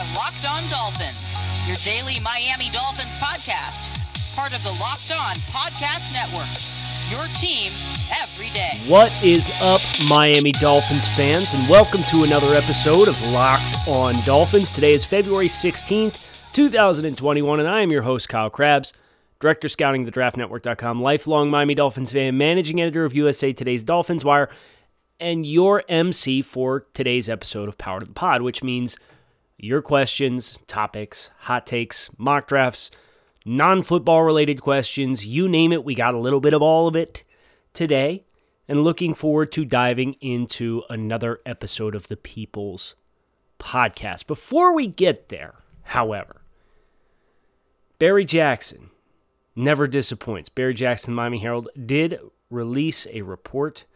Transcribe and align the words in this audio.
are 0.00 0.14
Locked 0.14 0.48
On 0.48 0.66
Dolphins, 0.70 1.36
your 1.66 1.76
daily 1.78 2.20
Miami 2.20 2.70
Dolphins 2.70 3.16
podcast, 3.16 3.90
part 4.34 4.56
of 4.56 4.62
the 4.62 4.70
Locked 4.80 5.12
On 5.12 5.36
Podcast 5.52 6.10
Network. 6.14 6.48
Your 7.10 7.26
team 7.36 7.70
every 8.22 8.48
day. 8.48 8.80
What 8.86 9.12
is 9.22 9.50
up, 9.60 9.82
Miami 10.08 10.52
Dolphins 10.52 11.06
fans, 11.08 11.52
and 11.52 11.68
welcome 11.68 12.02
to 12.04 12.24
another 12.24 12.54
episode 12.54 13.08
of 13.08 13.22
Locked 13.30 13.88
On 13.88 14.14
Dolphins. 14.24 14.70
Today 14.70 14.94
is 14.94 15.04
February 15.04 15.48
16th, 15.48 16.16
2021, 16.54 17.60
and 17.60 17.68
I 17.68 17.82
am 17.82 17.90
your 17.90 18.02
host, 18.02 18.30
Kyle 18.30 18.48
Crabbs, 18.48 18.94
Director 19.38 19.68
Scouting 19.68 20.06
theDraftNetwork.com, 20.06 21.02
lifelong 21.02 21.50
Miami 21.50 21.74
Dolphins 21.74 22.12
fan, 22.12 22.38
managing 22.38 22.80
editor 22.80 23.04
of 23.04 23.14
USA 23.14 23.52
Today's 23.52 23.82
Dolphins 23.82 24.24
Wire, 24.24 24.48
and 25.18 25.44
your 25.44 25.84
MC 25.90 26.40
for 26.40 26.86
today's 26.94 27.28
episode 27.28 27.68
of 27.68 27.76
Power 27.76 28.00
to 28.00 28.06
the 28.06 28.12
Pod, 28.12 28.40
which 28.40 28.62
means 28.62 28.96
your 29.62 29.82
questions, 29.82 30.58
topics, 30.66 31.30
hot 31.40 31.66
takes, 31.66 32.10
mock 32.18 32.48
drafts, 32.48 32.90
non 33.44 33.82
football 33.82 34.22
related 34.22 34.60
questions, 34.60 35.26
you 35.26 35.48
name 35.48 35.72
it. 35.72 35.84
We 35.84 35.94
got 35.94 36.14
a 36.14 36.18
little 36.18 36.40
bit 36.40 36.54
of 36.54 36.62
all 36.62 36.88
of 36.88 36.96
it 36.96 37.24
today. 37.74 38.24
And 38.68 38.84
looking 38.84 39.14
forward 39.14 39.50
to 39.52 39.64
diving 39.64 40.14
into 40.20 40.84
another 40.88 41.40
episode 41.44 41.96
of 41.96 42.06
the 42.06 42.16
People's 42.16 42.94
Podcast. 43.58 44.28
Before 44.28 44.74
we 44.74 44.86
get 44.86 45.28
there, 45.28 45.56
however, 45.82 46.42
Barry 47.98 48.24
Jackson 48.24 48.90
never 49.56 49.88
disappoints. 49.88 50.48
Barry 50.48 50.74
Jackson, 50.74 51.14
Miami 51.14 51.38
Herald, 51.38 51.68
did 51.84 52.20
release 52.48 53.08
a 53.12 53.22
report 53.22 53.86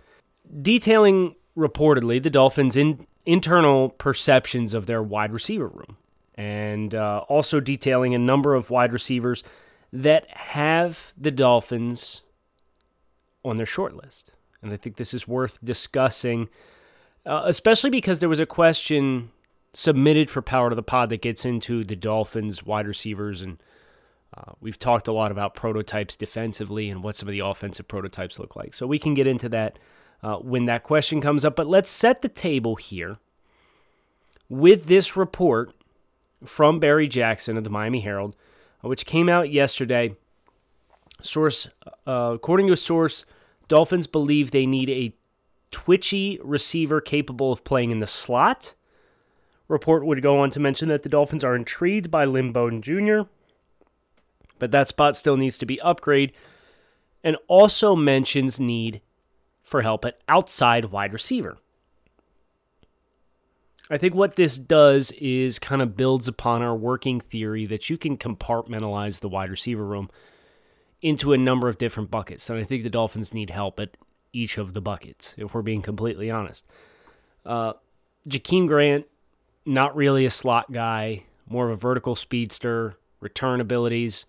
detailing 0.60 1.36
reportedly 1.56 2.20
the 2.22 2.30
Dolphins' 2.30 2.76
in, 2.76 3.06
internal 3.26 3.90
perceptions 3.90 4.74
of 4.74 4.86
their 4.86 5.02
wide 5.02 5.32
receiver 5.32 5.68
room, 5.68 5.96
and 6.34 6.94
uh, 6.94 7.24
also 7.28 7.60
detailing 7.60 8.14
a 8.14 8.18
number 8.18 8.54
of 8.54 8.70
wide 8.70 8.92
receivers 8.92 9.42
that 9.92 10.28
have 10.30 11.12
the 11.16 11.30
Dolphins 11.30 12.22
on 13.44 13.56
their 13.56 13.66
short 13.66 13.94
list. 13.94 14.32
And 14.62 14.72
I 14.72 14.76
think 14.76 14.96
this 14.96 15.14
is 15.14 15.28
worth 15.28 15.58
discussing, 15.64 16.48
uh, 17.26 17.42
especially 17.44 17.90
because 17.90 18.18
there 18.18 18.28
was 18.28 18.40
a 18.40 18.46
question 18.46 19.30
submitted 19.72 20.30
for 20.30 20.42
Power 20.42 20.70
to 20.70 20.76
the 20.76 20.82
Pod 20.82 21.08
that 21.10 21.20
gets 21.22 21.44
into 21.44 21.84
the 21.84 21.96
Dolphins' 21.96 22.64
wide 22.64 22.86
receivers 22.86 23.42
and. 23.42 23.62
Uh, 24.36 24.50
we've 24.60 24.80
talked 24.80 25.06
a 25.06 25.12
lot 25.12 25.30
about 25.30 25.54
prototypes 25.54 26.16
defensively 26.16 26.90
and 26.90 27.04
what 27.04 27.14
some 27.14 27.28
of 27.28 27.32
the 27.32 27.38
offensive 27.38 27.86
prototypes 27.86 28.36
look 28.36 28.56
like. 28.56 28.74
So 28.74 28.84
we 28.84 28.98
can 28.98 29.14
get 29.14 29.28
into 29.28 29.48
that 29.50 29.78
uh, 30.22 30.36
when 30.36 30.64
that 30.64 30.82
question 30.82 31.20
comes 31.20 31.44
up. 31.44 31.56
But 31.56 31.66
let's 31.66 31.90
set 31.90 32.22
the 32.22 32.28
table 32.28 32.76
here 32.76 33.18
with 34.48 34.86
this 34.86 35.16
report 35.16 35.72
from 36.44 36.78
Barry 36.78 37.08
Jackson 37.08 37.56
of 37.56 37.64
the 37.64 37.70
Miami 37.70 38.00
Herald, 38.00 38.36
uh, 38.84 38.88
which 38.88 39.06
came 39.06 39.28
out 39.28 39.50
yesterday. 39.50 40.16
Source, 41.22 41.68
uh, 42.06 42.32
according 42.34 42.66
to 42.66 42.74
a 42.74 42.76
source, 42.76 43.24
Dolphins 43.68 44.06
believe 44.06 44.50
they 44.50 44.66
need 44.66 44.90
a 44.90 45.14
twitchy 45.70 46.38
receiver 46.42 47.00
capable 47.00 47.50
of 47.50 47.64
playing 47.64 47.90
in 47.90 47.98
the 47.98 48.06
slot. 48.06 48.74
Report 49.66 50.04
would 50.04 50.22
go 50.22 50.38
on 50.38 50.50
to 50.50 50.60
mention 50.60 50.88
that 50.88 51.02
the 51.02 51.08
Dolphins 51.08 51.42
are 51.42 51.56
intrigued 51.56 52.10
by 52.10 52.26
Bowden 52.26 52.82
Jr., 52.82 53.22
but 54.58 54.70
that 54.70 54.88
spot 54.88 55.16
still 55.16 55.36
needs 55.36 55.58
to 55.58 55.66
be 55.66 55.80
upgraded, 55.84 56.32
and 57.24 57.36
also 57.48 57.96
mentions 57.96 58.60
need 58.60 59.00
for 59.74 59.82
help 59.82 60.04
at 60.04 60.20
outside 60.28 60.84
wide 60.92 61.12
receiver. 61.12 61.58
I 63.90 63.96
think 63.96 64.14
what 64.14 64.36
this 64.36 64.56
does 64.56 65.10
is 65.18 65.58
kind 65.58 65.82
of 65.82 65.96
builds 65.96 66.28
upon 66.28 66.62
our 66.62 66.76
working 66.76 67.18
theory 67.18 67.66
that 67.66 67.90
you 67.90 67.98
can 67.98 68.16
compartmentalize 68.16 69.18
the 69.18 69.28
wide 69.28 69.50
receiver 69.50 69.84
room 69.84 70.10
into 71.02 71.32
a 71.32 71.38
number 71.38 71.68
of 71.68 71.76
different 71.76 72.08
buckets. 72.08 72.48
And 72.48 72.56
I 72.56 72.62
think 72.62 72.84
the 72.84 72.88
Dolphins 72.88 73.34
need 73.34 73.50
help 73.50 73.80
at 73.80 73.96
each 74.32 74.58
of 74.58 74.74
the 74.74 74.80
buckets, 74.80 75.34
if 75.38 75.52
we're 75.54 75.62
being 75.62 75.82
completely 75.82 76.30
honest. 76.30 76.64
Uh, 77.44 77.72
Jakeem 78.28 78.68
Grant, 78.68 79.06
not 79.66 79.96
really 79.96 80.24
a 80.24 80.30
slot 80.30 80.70
guy, 80.70 81.24
more 81.48 81.66
of 81.66 81.72
a 81.72 81.80
vertical 81.80 82.14
speedster, 82.14 82.94
return 83.18 83.60
abilities. 83.60 84.24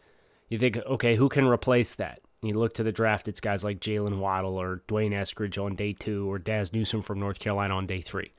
You 0.50 0.58
think, 0.58 0.78
okay, 0.78 1.18
who 1.18 1.30
can 1.30 1.46
replace 1.46 1.94
that? 1.94 2.22
You 2.46 2.58
look 2.58 2.74
to 2.74 2.84
the 2.84 2.92
draft, 2.92 3.28
it's 3.28 3.42
guys 3.42 3.64
like 3.64 3.80
Jaylen 3.80 4.20
Waddle 4.20 4.60
or 4.60 4.82
D'Wayne 4.88 5.12
Eskridge 5.12 5.64
on 5.64 5.76
day 5.76 5.94
two 5.94 6.30
or 6.32 6.40
Dazz 6.40 6.74
Newsome 6.74 7.02
from 7.02 7.20
North 7.20 7.40
Carolina 7.40 7.76
on 7.76 7.88
day 7.88 8.02
three. 8.02 8.34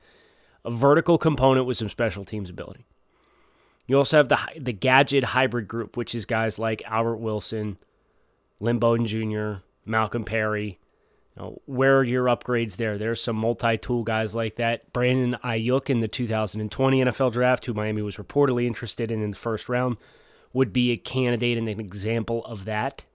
A 0.63 0.71
vertical 0.71 1.17
component 1.17 1.65
with 1.65 1.77
some 1.77 1.89
special 1.89 2.25
teams 2.25 2.49
ability. 2.49 2.85
You 3.87 3.97
also 3.97 4.17
have 4.17 4.29
the 4.29 4.39
the 4.57 4.73
gadget 4.73 5.23
hybrid 5.23 5.67
group, 5.67 5.95
which 5.95 6.13
is 6.13 6.25
guys 6.25 6.59
like 6.59 6.81
Albert 6.85 7.17
Wilson, 7.17 7.77
Lynn 8.59 8.79
Bowden 8.79 9.05
Jr., 9.05 9.63
Malcolm 9.85 10.25
Perry. 10.25 10.79
You 11.35 11.41
know, 11.41 11.61
where 11.65 11.99
are 11.99 12.03
your 12.03 12.25
upgrades 12.25 12.75
there? 12.75 12.97
There's 12.97 13.21
some 13.21 13.35
multi-tool 13.35 14.03
guys 14.03 14.35
like 14.35 14.55
that. 14.55 14.91
Brandon 14.91 15.39
Aiyuk 15.43 15.89
in 15.89 15.99
the 15.99 16.07
2020 16.07 17.05
NFL 17.05 17.31
draft, 17.31 17.65
who 17.65 17.73
Miami 17.73 18.01
was 18.01 18.17
reportedly 18.17 18.65
interested 18.65 19.11
in 19.11 19.21
in 19.21 19.29
the 19.29 19.37
first 19.37 19.69
round, 19.69 19.97
would 20.51 20.73
be 20.73 20.91
a 20.91 20.97
candidate 20.97 21.57
and 21.57 21.69
an 21.69 21.79
example 21.79 22.43
of 22.45 22.65
that. 22.65 23.05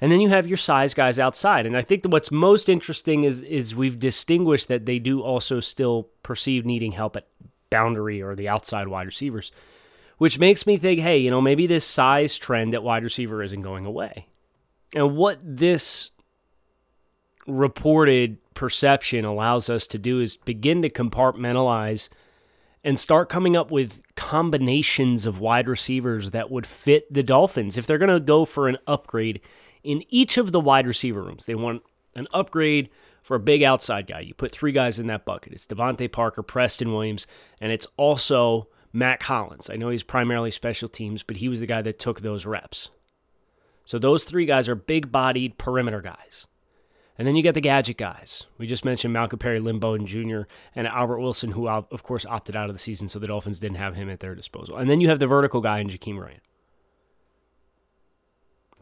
And 0.00 0.12
then 0.12 0.20
you 0.20 0.28
have 0.28 0.46
your 0.46 0.56
size 0.56 0.94
guys 0.94 1.18
outside. 1.18 1.66
And 1.66 1.76
I 1.76 1.82
think 1.82 2.02
that 2.02 2.10
what's 2.10 2.30
most 2.30 2.68
interesting 2.68 3.24
is 3.24 3.40
is 3.40 3.74
we've 3.74 3.98
distinguished 3.98 4.68
that 4.68 4.86
they 4.86 4.98
do 4.98 5.20
also 5.22 5.60
still 5.60 6.08
perceive 6.22 6.64
needing 6.64 6.92
help 6.92 7.16
at 7.16 7.26
boundary 7.70 8.22
or 8.22 8.34
the 8.34 8.48
outside 8.48 8.88
wide 8.88 9.06
receivers, 9.06 9.50
which 10.18 10.38
makes 10.38 10.66
me 10.66 10.76
think, 10.76 11.00
hey, 11.00 11.18
you 11.18 11.30
know, 11.30 11.40
maybe 11.40 11.66
this 11.66 11.84
size 11.84 12.38
trend 12.38 12.74
at 12.74 12.82
wide 12.82 13.02
receiver 13.02 13.42
isn't 13.42 13.62
going 13.62 13.86
away. 13.86 14.26
And 14.94 15.16
what 15.16 15.38
this 15.42 16.10
reported 17.46 18.38
perception 18.54 19.24
allows 19.24 19.70
us 19.70 19.86
to 19.86 19.98
do 19.98 20.20
is 20.20 20.36
begin 20.36 20.82
to 20.82 20.90
compartmentalize 20.90 22.08
and 22.84 22.98
start 22.98 23.28
coming 23.28 23.56
up 23.56 23.70
with 23.70 24.00
combinations 24.14 25.26
of 25.26 25.40
wide 25.40 25.68
receivers 25.68 26.30
that 26.30 26.50
would 26.50 26.66
fit 26.66 27.12
the 27.12 27.22
Dolphins. 27.22 27.76
If 27.76 27.86
they're 27.86 27.98
going 27.98 28.08
to 28.10 28.20
go 28.20 28.44
for 28.44 28.68
an 28.68 28.78
upgrade 28.86 29.40
in 29.82 30.02
each 30.08 30.36
of 30.36 30.52
the 30.52 30.60
wide 30.60 30.86
receiver 30.86 31.22
rooms. 31.22 31.46
They 31.46 31.54
want 31.54 31.82
an 32.14 32.26
upgrade 32.32 32.90
for 33.22 33.36
a 33.36 33.40
big 33.40 33.62
outside 33.62 34.06
guy. 34.06 34.20
You 34.20 34.34
put 34.34 34.50
three 34.50 34.72
guys 34.72 34.98
in 34.98 35.06
that 35.08 35.24
bucket. 35.24 35.52
It's 35.52 35.66
DeVante 35.66 36.10
Parker, 36.10 36.42
Preston 36.42 36.92
Williams, 36.92 37.26
and 37.60 37.72
it's 37.72 37.86
also 37.96 38.68
Mack 38.92 39.22
Hollins. 39.24 39.68
I 39.70 39.76
know 39.76 39.90
he's 39.90 40.02
primarily 40.02 40.50
special 40.50 40.88
teams, 40.88 41.22
but 41.22 41.36
he 41.36 41.48
was 41.48 41.60
the 41.60 41.66
guy 41.66 41.82
that 41.82 41.98
took 41.98 42.20
those 42.20 42.46
reps. 42.46 42.90
So 43.84 43.98
those 43.98 44.24
three 44.24 44.46
guys 44.46 44.68
are 44.68 44.74
big 44.74 45.12
bodied 45.12 45.58
perimeter 45.58 46.00
guys. 46.00 46.46
And 47.18 47.26
then 47.26 47.34
you 47.34 47.42
get 47.42 47.54
the 47.54 47.60
gadget 47.60 47.96
guys. 47.96 48.44
We 48.58 48.66
just 48.66 48.84
mentioned 48.84 49.12
Malcolm 49.12 49.40
Perry, 49.40 49.58
Lynn 49.58 49.80
Bowden 49.80 50.06
Jr., 50.06 50.42
and 50.76 50.86
Albert 50.86 51.18
Wilson, 51.18 51.50
who, 51.50 51.68
of 51.68 52.02
course, 52.04 52.24
opted 52.24 52.54
out 52.54 52.68
of 52.68 52.74
the 52.74 52.78
season, 52.78 53.08
so 53.08 53.18
the 53.18 53.26
Dolphins 53.26 53.58
didn't 53.58 53.78
have 53.78 53.96
him 53.96 54.08
at 54.08 54.20
their 54.20 54.36
disposal. 54.36 54.76
And 54.76 54.88
then 54.88 55.00
you 55.00 55.08
have 55.08 55.18
the 55.18 55.26
vertical 55.26 55.60
guy 55.60 55.80
in 55.80 55.88
Jakeem 55.88 56.16
Grant. 56.16 56.42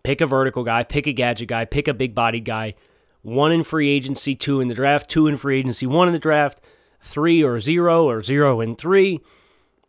Pick 0.06 0.20
a 0.20 0.26
vertical 0.26 0.62
guy, 0.62 0.84
pick 0.84 1.08
a 1.08 1.12
gadget 1.12 1.48
guy, 1.48 1.64
pick 1.64 1.88
a 1.88 1.92
big 1.92 2.14
bodied 2.14 2.44
guy. 2.44 2.74
One 3.22 3.50
in 3.50 3.64
free 3.64 3.90
agency, 3.90 4.36
two 4.36 4.60
in 4.60 4.68
the 4.68 4.74
draft, 4.74 5.10
two 5.10 5.26
in 5.26 5.36
free 5.36 5.58
agency, 5.58 5.84
one 5.84 6.06
in 6.06 6.12
the 6.12 6.20
draft, 6.20 6.60
three 7.00 7.42
or 7.42 7.58
zero 7.58 8.08
or 8.08 8.22
zero 8.22 8.60
and 8.60 8.78
three. 8.78 9.20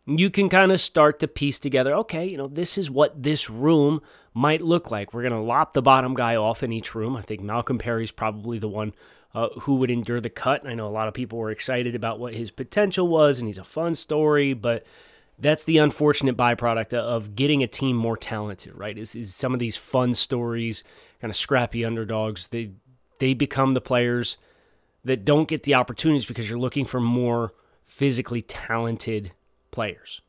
You 0.06 0.28
can 0.28 0.48
kind 0.48 0.72
of 0.72 0.80
start 0.80 1.20
to 1.20 1.28
piece 1.28 1.60
together, 1.60 1.94
okay, 1.94 2.26
you 2.26 2.36
know, 2.36 2.48
this 2.48 2.76
is 2.76 2.90
what 2.90 3.22
this 3.22 3.48
room 3.48 4.00
might 4.34 4.60
look 4.60 4.90
like. 4.90 5.14
We're 5.14 5.22
going 5.22 5.34
to 5.34 5.38
lop 5.38 5.72
the 5.72 5.82
bottom 5.82 6.14
guy 6.14 6.34
off 6.34 6.64
in 6.64 6.72
each 6.72 6.96
room. 6.96 7.14
I 7.14 7.22
think 7.22 7.40
Malcolm 7.40 7.78
Perry's 7.78 8.10
probably 8.10 8.58
the 8.58 8.66
one 8.66 8.94
uh, 9.36 9.50
who 9.60 9.76
would 9.76 9.88
endure 9.88 10.20
the 10.20 10.30
cut. 10.30 10.66
I 10.66 10.74
know 10.74 10.88
a 10.88 10.90
lot 10.90 11.06
of 11.06 11.14
people 11.14 11.38
were 11.38 11.52
excited 11.52 11.94
about 11.94 12.18
what 12.18 12.34
his 12.34 12.50
potential 12.50 13.06
was, 13.06 13.38
and 13.38 13.46
he's 13.46 13.56
a 13.56 13.62
fun 13.62 13.94
story, 13.94 14.52
but 14.52 14.84
that's 15.38 15.64
the 15.64 15.78
unfortunate 15.78 16.36
byproduct 16.36 16.94
of 16.94 17.34
getting 17.36 17.62
a 17.62 17.66
team 17.66 17.96
more 17.96 18.16
talented, 18.16 18.74
right? 18.74 18.96
Is, 18.98 19.14
is 19.14 19.34
some 19.34 19.54
of 19.54 19.60
these 19.60 19.76
fun 19.76 20.14
stories, 20.14 20.82
kind 21.20 21.30
of 21.30 21.36
scrappy 21.36 21.84
underdogs, 21.84 22.48
they 22.48 22.72
they 23.18 23.34
become 23.34 23.74
the 23.74 23.80
players 23.80 24.36
that 25.04 25.24
don't 25.24 25.48
get 25.48 25.64
the 25.64 25.74
opportunities 25.74 26.26
because 26.26 26.48
you're 26.48 26.58
looking 26.58 26.84
for 26.84 27.00
more 27.00 27.52
physically 27.84 28.42
talented 28.42 29.32
players. 29.70 30.20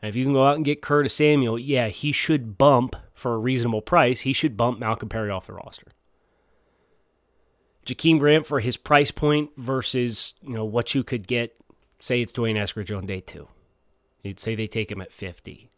And 0.00 0.08
if 0.08 0.14
you 0.14 0.24
can 0.24 0.32
go 0.32 0.46
out 0.46 0.56
and 0.56 0.64
get 0.64 0.82
Curtis 0.82 1.14
Samuel, 1.14 1.58
yeah, 1.58 1.88
he 1.88 2.12
should 2.12 2.58
bump 2.58 2.94
for 3.14 3.34
a 3.34 3.38
reasonable 3.38 3.82
price. 3.82 4.20
He 4.20 4.32
should 4.32 4.56
bump 4.56 4.78
Malcolm 4.78 5.08
Perry 5.08 5.30
off 5.30 5.48
the 5.48 5.54
roster. 5.54 5.88
Jakeem 7.84 8.18
Grant 8.18 8.46
for 8.46 8.60
his 8.60 8.76
price 8.76 9.10
point 9.10 9.50
versus 9.56 10.34
you 10.42 10.54
know 10.54 10.64
what 10.64 10.94
you 10.94 11.02
could 11.02 11.26
get, 11.26 11.56
say 11.98 12.20
it's 12.20 12.32
D'Wayne 12.32 12.56
Eskridge 12.56 12.96
on 12.96 13.06
day 13.06 13.20
two. 13.20 13.48
You'd 14.22 14.40
say 14.40 14.54
they 14.54 14.66
take 14.66 14.90
him 14.90 15.00
at 15.00 15.12
50, 15.12 15.70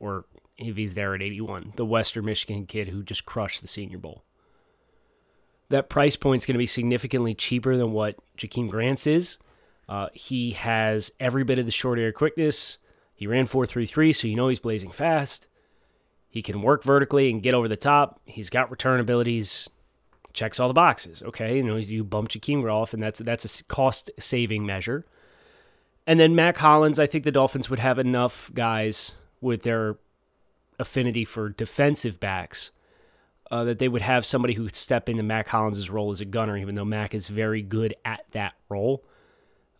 or 0.00 0.24
if 0.58 0.76
he's 0.76 0.94
there 0.94 1.14
at 1.14 1.22
81, 1.22 1.74
the 1.76 1.86
Western 1.86 2.24
Michigan 2.24 2.66
kid 2.66 2.88
who 2.88 3.02
just 3.02 3.24
crushed 3.24 3.60
the 3.60 3.68
Senior 3.68 3.98
Bowl. 3.98 4.24
That 5.70 5.88
price 5.88 6.16
point 6.16 6.42
is 6.42 6.46
going 6.46 6.54
to 6.54 6.58
be 6.58 6.66
significantly 6.66 7.34
cheaper 7.34 7.76
than 7.76 7.92
what 7.92 8.16
Jakeem 8.36 8.68
Grant's 8.68 9.06
is. 9.06 9.38
Uh, 9.88 10.08
he 10.12 10.52
has 10.52 11.10
every 11.20 11.44
bit 11.44 11.58
of 11.58 11.66
the 11.66 11.72
short 11.72 11.98
air 11.98 12.12
quickness, 12.12 12.78
He 13.14 13.26
ran 13.26 13.46
4.33, 13.46 14.14
so 14.14 14.26
you 14.26 14.36
know 14.36 14.48
he's 14.48 14.58
blazing 14.58 14.90
fast. 14.90 15.48
He 16.28 16.42
can 16.42 16.62
work 16.62 16.82
vertically 16.82 17.30
and 17.30 17.42
get 17.42 17.54
over 17.54 17.68
the 17.68 17.76
top. 17.76 18.20
He's 18.24 18.50
got 18.50 18.70
return 18.70 18.98
abilities. 18.98 19.70
Checks 20.32 20.58
all 20.58 20.66
the 20.66 20.74
boxes. 20.74 21.22
Okay, 21.22 21.58
you 21.58 21.62
know 21.62 21.76
you 21.76 22.02
bump 22.02 22.28
Jakeem 22.28 22.60
Grolf, 22.60 22.92
and 22.92 23.00
that's 23.00 23.20
that's 23.20 23.60
a 23.60 23.64
cost 23.64 24.10
saving 24.18 24.66
measure. 24.66 25.06
And 26.06 26.20
then 26.20 26.34
Mack 26.34 26.58
Hollins, 26.58 26.98
I 26.98 27.06
think 27.06 27.24
the 27.24 27.32
Dolphins 27.32 27.70
would 27.70 27.78
have 27.78 27.98
enough 27.98 28.50
guys 28.52 29.14
with 29.40 29.62
their 29.62 29.96
affinity 30.78 31.24
for 31.24 31.48
defensive 31.50 32.20
backs 32.20 32.70
uh, 33.50 33.64
that 33.64 33.78
they 33.78 33.88
would 33.88 34.02
have 34.02 34.26
somebody 34.26 34.54
who 34.54 34.64
would 34.64 34.74
step 34.74 35.08
into 35.08 35.22
Mack 35.22 35.48
Hollins' 35.48 35.88
role 35.88 36.10
as 36.10 36.20
a 36.20 36.24
gunner, 36.24 36.56
even 36.56 36.74
though 36.74 36.84
Mack 36.84 37.14
is 37.14 37.28
very 37.28 37.62
good 37.62 37.94
at 38.04 38.24
that 38.32 38.54
role. 38.68 39.04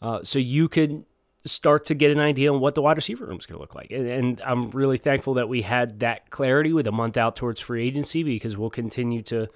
Uh, 0.01 0.23
so 0.23 0.39
you 0.39 0.69
could 0.69 1.05
start 1.47 1.85
to 1.87 1.95
get 1.95 2.11
an 2.11 2.21
idea 2.21 2.53
on 2.53 2.61
what 2.61 2.75
the 2.75 2.83
wide 2.83 2.97
receiver 2.97 3.27
room 3.27 3.39
is 3.39 3.47
going 3.47 3.57
to 3.57 3.61
look 3.61 3.75
like. 3.75 3.91
And, 3.91 4.07
and, 4.07 4.41
I'm 4.43 4.71
really 4.71 4.97
thankful 4.97 5.35
that 5.35 5.49
we 5.49 5.63
had 5.63 6.01
that 6.01 6.31
clarity 6.31 6.73
with 6.73 6.87
a 6.87 6.93
month 6.93 7.17
out 7.17 7.37
towards 7.37 7.61
free 7.61 7.87
agency 7.87 8.23
because 8.23 8.57
we'll 8.57 8.71
continue 8.71 9.23
to 9.23 9.49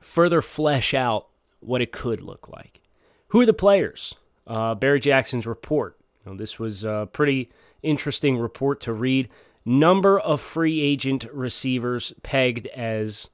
further 0.00 0.40
flesh 0.40 0.94
out 0.94 1.28
what 1.60 1.82
it 1.82 1.92
could 1.92 2.22
look 2.22 2.48
like. 2.48 2.80
Who 3.28 3.40
are 3.40 3.46
the 3.46 3.52
players? 3.52 4.14
Uh, 4.46 4.74
Barry 4.74 5.00
Jackson's 5.00 5.46
report. 5.46 5.98
Know, 6.26 6.36
this 6.36 6.58
was 6.58 6.84
a 6.84 7.08
pretty 7.12 7.50
interesting 7.82 8.38
report 8.38 8.80
to 8.82 8.92
read. 8.92 9.28
Number 9.64 10.18
of 10.18 10.40
free 10.40 10.80
agent 10.80 11.26
receivers 11.32 12.12
pegged 12.22 12.66
as 12.68 13.28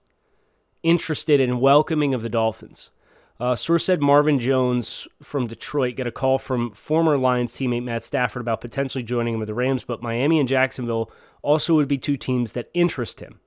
interested 0.83 1.41
and 1.41 1.61
welcoming 1.61 2.15
of 2.15 2.23
the 2.23 2.29
Dolphins. 2.29 2.91
Uh, 3.39 3.57
source 3.57 3.85
said 3.87 4.03
Marvin 4.03 4.39
Jones 4.39 5.09
from 5.23 5.47
Detroit 5.47 5.97
got 5.97 6.07
a 6.07 6.13
call 6.13 6.39
from 6.39 6.73
former 6.73 7.17
Lions 7.17 7.55
teammate 7.55 7.85
Matt 7.85 8.05
Stafford 8.05 8.43
about 8.43 8.61
potentially 8.61 9.03
joining 9.03 9.35
him 9.35 9.41
with 9.41 9.47
the 9.47 9.55
Rams, 9.55 9.83
but 9.83 10.03
Miami 10.03 10.39
and 10.39 10.49
Jacksonville 10.49 11.11
also 11.43 11.75
would 11.75 11.89
be 11.89 11.97
two 11.97 12.19
teams 12.19 12.53
that 12.53 12.71
interest 12.75 13.21
him. 13.21 13.41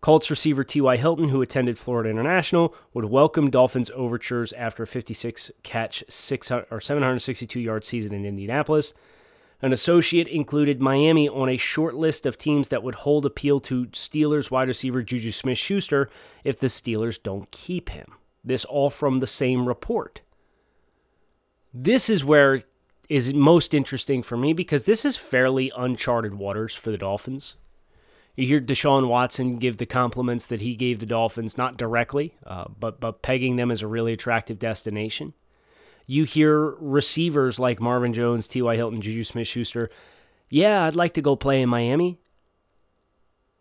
Colts 0.00 0.30
receiver 0.30 0.62
T.Y. 0.62 0.96
Hilton, 0.96 1.30
who 1.30 1.42
attended 1.42 1.78
Florida 1.78 2.08
International, 2.08 2.74
would 2.94 3.06
welcome 3.06 3.50
Dolphins' 3.50 3.90
overtures 3.94 4.52
after 4.52 4.84
a 4.84 4.86
56 4.86 5.50
catch, 5.62 6.04
600, 6.08 6.66
or 6.70 6.80
762 6.80 7.58
yard 7.58 7.84
season 7.84 8.12
in 8.14 8.24
Indianapolis. 8.24 8.94
An 9.60 9.72
associate 9.72 10.28
included 10.28 10.80
Miami 10.80 11.28
on 11.28 11.48
a 11.48 11.56
short 11.56 11.96
list 11.96 12.26
of 12.26 12.38
teams 12.38 12.68
that 12.68 12.84
would 12.84 12.94
hold 12.96 13.26
appeal 13.26 13.58
to 13.60 13.86
Steelers 13.86 14.52
wide 14.52 14.68
receiver 14.68 15.02
Juju 15.02 15.32
Smith 15.32 15.58
Schuster 15.58 16.08
if 16.44 16.60
the 16.60 16.68
Steelers 16.68 17.20
don't 17.20 17.50
keep 17.50 17.88
him. 17.88 18.12
This 18.44 18.64
all 18.64 18.88
from 18.88 19.18
the 19.18 19.26
same 19.26 19.66
report. 19.66 20.22
This 21.74 22.08
is 22.08 22.24
where 22.24 22.62
is 23.08 23.34
most 23.34 23.74
interesting 23.74 24.22
for 24.22 24.36
me 24.36 24.52
because 24.52 24.84
this 24.84 25.04
is 25.04 25.16
fairly 25.16 25.72
uncharted 25.76 26.34
waters 26.34 26.74
for 26.74 26.92
the 26.92 26.98
Dolphins. 26.98 27.56
You 28.38 28.46
hear 28.46 28.60
Deshaun 28.60 29.08
Watson 29.08 29.56
give 29.56 29.78
the 29.78 29.84
compliments 29.84 30.46
that 30.46 30.60
he 30.60 30.76
gave 30.76 31.00
the 31.00 31.06
Dolphins, 31.06 31.58
not 31.58 31.76
directly, 31.76 32.34
uh, 32.46 32.66
but 32.78 33.00
but 33.00 33.20
pegging 33.20 33.56
them 33.56 33.68
as 33.68 33.82
a 33.82 33.88
really 33.88 34.12
attractive 34.12 34.60
destination. 34.60 35.34
You 36.06 36.22
hear 36.22 36.76
receivers 36.78 37.58
like 37.58 37.80
Marvin 37.80 38.12
Jones, 38.12 38.46
T.Y. 38.46 38.76
Hilton, 38.76 39.00
Juju 39.00 39.24
Smith 39.24 39.48
Schuster. 39.48 39.90
Yeah, 40.50 40.84
I'd 40.84 40.94
like 40.94 41.14
to 41.14 41.20
go 41.20 41.34
play 41.34 41.60
in 41.60 41.68
Miami. 41.68 42.20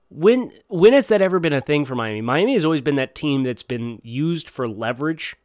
When 0.09 0.51
when 0.67 0.93
has 0.93 1.07
that 1.07 1.23
ever 1.23 1.39
been 1.39 1.53
a 1.53 1.61
thing 1.61 1.83
for 1.83 1.95
Miami? 1.95 2.21
Miami 2.21 2.53
has 2.53 2.63
always 2.63 2.81
been 2.81 2.97
that 2.97 3.15
team 3.15 3.41
that's 3.41 3.63
been 3.63 3.99
used 4.03 4.47
for 4.47 4.67
leverage 4.67 5.35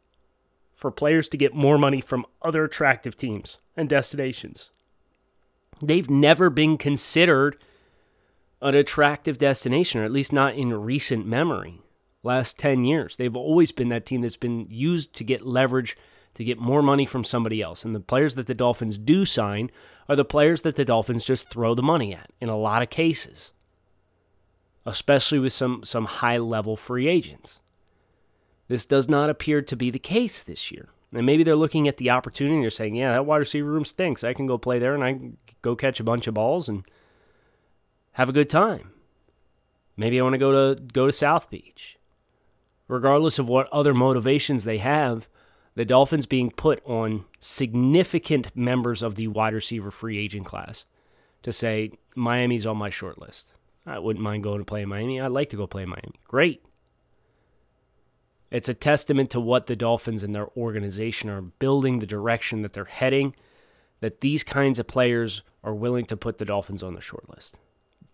for 0.75 0.91
players 0.91 1.27
to 1.29 1.37
get 1.37 1.55
more 1.55 1.79
money 1.79 2.01
from 2.01 2.27
other 2.43 2.65
attractive 2.65 3.15
teams 3.15 3.57
and 3.75 3.89
destinations. 3.89 4.69
They've 5.81 6.07
never 6.07 6.51
been 6.51 6.77
considered 6.77 7.57
an 8.63 8.75
attractive 8.75 9.37
destination, 9.37 10.01
or 10.01 10.05
at 10.05 10.11
least 10.11 10.33
not 10.33 10.55
in 10.55 10.73
recent 10.73 11.27
memory. 11.27 11.81
Last 12.23 12.57
10 12.57 12.85
years, 12.85 13.17
they've 13.17 13.35
always 13.35 13.71
been 13.71 13.89
that 13.89 14.05
team 14.05 14.21
that's 14.21 14.37
been 14.37 14.65
used 14.69 15.13
to 15.15 15.23
get 15.23 15.45
leverage 15.45 15.97
to 16.35 16.43
get 16.43 16.57
more 16.57 16.81
money 16.81 17.05
from 17.05 17.23
somebody 17.23 17.61
else. 17.61 17.85
And 17.85 17.93
the 17.93 17.99
players 17.99 18.35
that 18.35 18.47
the 18.47 18.53
Dolphins 18.55 18.97
do 18.97 19.25
sign 19.25 19.69
are 20.09 20.15
the 20.15 20.25
players 20.25 20.63
that 20.63 20.75
the 20.75 20.85
Dolphins 20.85 21.25
just 21.25 21.49
throw 21.49 21.75
the 21.75 21.83
money 21.83 22.13
at 22.15 22.31
in 22.39 22.49
a 22.49 22.57
lot 22.57 22.81
of 22.81 22.89
cases 22.89 23.51
especially 24.85 25.39
with 25.39 25.53
some, 25.53 25.83
some 25.83 26.05
high 26.05 26.37
level 26.37 26.75
free 26.75 27.07
agents. 27.07 27.59
This 28.67 28.85
does 28.85 29.09
not 29.09 29.29
appear 29.29 29.61
to 29.61 29.75
be 29.75 29.89
the 29.89 29.99
case 29.99 30.43
this 30.43 30.71
year. 30.71 30.89
And 31.13 31.25
maybe 31.25 31.43
they're 31.43 31.55
looking 31.55 31.87
at 31.87 31.97
the 31.97 32.09
opportunity 32.09 32.55
and 32.55 32.63
they're 32.63 32.71
saying, 32.71 32.95
yeah, 32.95 33.11
that 33.11 33.25
wide 33.25 33.37
receiver 33.37 33.69
room 33.69 33.85
stinks. 33.85 34.23
I 34.23 34.33
can 34.33 34.47
go 34.47 34.57
play 34.57 34.79
there 34.79 34.95
and 34.95 35.03
I 35.03 35.13
can 35.13 35.37
go 35.61 35.75
catch 35.75 35.99
a 35.99 36.03
bunch 36.03 36.27
of 36.27 36.33
balls 36.33 36.67
and 36.67 36.83
have 38.13 38.29
a 38.29 38.33
good 38.33 38.49
time. 38.49 38.91
Maybe 39.95 40.19
I 40.19 40.23
want 40.23 40.33
to 40.33 40.39
go 40.39 40.73
to 40.73 40.81
go 40.81 41.05
to 41.05 41.13
South 41.13 41.49
Beach. 41.49 41.97
Regardless 42.87 43.39
of 43.39 43.47
what 43.47 43.71
other 43.71 43.93
motivations 43.93 44.63
they 44.63 44.79
have, 44.79 45.27
the 45.75 45.85
Dolphins 45.85 46.25
being 46.25 46.51
put 46.51 46.81
on 46.85 47.25
significant 47.39 48.55
members 48.55 49.01
of 49.01 49.15
the 49.15 49.27
wide 49.27 49.53
receiver 49.53 49.91
free 49.91 50.17
agent 50.17 50.45
class 50.45 50.85
to 51.41 51.51
say 51.51 51.91
Miami's 52.15 52.65
on 52.65 52.77
my 52.77 52.89
short 52.89 53.19
list. 53.19 53.51
I 53.85 53.99
wouldn't 53.99 54.23
mind 54.23 54.43
going 54.43 54.59
to 54.59 54.65
play 54.65 54.81
in 54.81 54.89
Miami. 54.89 55.19
I'd 55.19 55.31
like 55.31 55.49
to 55.49 55.57
go 55.57 55.67
play 55.67 55.83
in 55.83 55.89
Miami. 55.89 56.19
Great. 56.27 56.63
It's 58.51 58.69
a 58.69 58.73
testament 58.73 59.31
to 59.31 59.39
what 59.39 59.65
the 59.65 59.75
Dolphins 59.75 60.23
and 60.23 60.33
their 60.33 60.47
organization 60.55 61.29
are 61.29 61.41
building, 61.41 61.99
the 61.99 62.05
direction 62.05 62.61
that 62.61 62.73
they're 62.73 62.85
heading, 62.85 63.35
that 63.99 64.21
these 64.21 64.43
kinds 64.43 64.79
of 64.79 64.87
players 64.87 65.41
are 65.63 65.73
willing 65.73 66.05
to 66.05 66.17
put 66.17 66.37
the 66.37 66.45
Dolphins 66.45 66.83
on 66.83 66.93
the 66.93 67.01
short 67.01 67.27
list. 67.29 67.57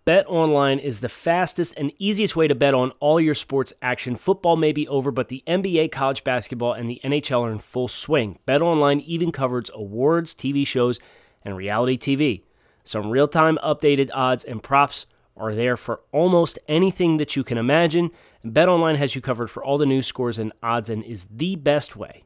Bet 0.06 0.26
online 0.28 0.80
is 0.80 1.02
the 1.02 1.10
fastest 1.10 1.76
and 1.78 1.92
easiest 2.00 2.36
way 2.36 2.48
to 2.48 2.56
bet 2.56 2.74
on 2.74 2.92
all 3.00 3.20
your 3.20 3.36
sports 3.36 3.74
action. 3.82 4.16
Football 4.16 4.56
may 4.56 4.72
be 4.72 4.88
over, 4.88 5.12
but 5.12 5.28
the 5.28 5.44
NBA, 5.46 5.92
college 5.92 6.24
basketball, 6.24 6.74
and 6.74 6.90
the 6.90 7.00
NHL 7.04 7.44
are 7.44 7.52
in 7.52 7.60
full 7.60 7.88
swing. 7.88 8.40
Bet 8.46 8.62
online 8.62 9.02
even 9.02 9.32
covers 9.32 9.70
awards, 9.74 10.34
TV 10.34 10.66
shows, 10.66 11.00
and 11.44 11.56
reality 11.56 11.98
TV. 11.98 12.44
Some 12.84 13.12
real 13.12 13.28
time 13.28 13.60
updated 13.64 14.10
odds 14.14 14.44
and 14.44 14.64
props 14.64 15.06
are 15.38 15.54
there 15.54 15.78
for 15.78 16.02
almost 16.12 16.60
anything 16.68 17.18
that 17.18 17.36
you 17.36 17.44
can 17.44 17.58
imagine. 17.58 18.12
BetOnline 18.46 18.98
has 18.98 19.16
you 19.16 19.22
covered 19.22 19.50
for 19.50 19.64
all 19.64 19.78
the 19.78 19.86
news 19.86 20.08
scores 20.08 20.38
and 20.38 20.52
odds 20.62 20.90
and 20.90 21.04
is 21.04 21.28
the 21.32 21.56
best 21.56 21.96
way 21.96 22.24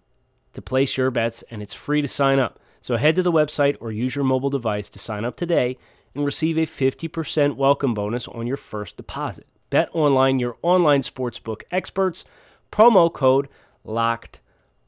to 0.53 0.61
place 0.61 0.97
your 0.97 1.11
bets 1.11 1.43
and 1.51 1.61
it's 1.61 1.73
free 1.73 2.01
to 2.01 2.07
sign 2.07 2.39
up. 2.39 2.59
So 2.81 2.97
head 2.97 3.15
to 3.15 3.23
the 3.23 3.31
website 3.31 3.77
or 3.79 3.91
use 3.91 4.15
your 4.15 4.25
mobile 4.25 4.49
device 4.49 4.89
to 4.89 4.99
sign 4.99 5.25
up 5.25 5.35
today 5.35 5.77
and 6.15 6.25
receive 6.25 6.57
a 6.57 6.61
50% 6.61 7.55
welcome 7.55 7.93
bonus 7.93 8.27
on 8.27 8.47
your 8.47 8.57
first 8.57 8.97
deposit. 8.97 9.47
Bet 9.69 9.89
online, 9.93 10.39
your 10.39 10.57
online 10.61 11.01
sportsbook 11.01 11.63
experts. 11.71 12.25
Promo 12.71 13.11
code 13.11 13.49
locked 13.83 14.39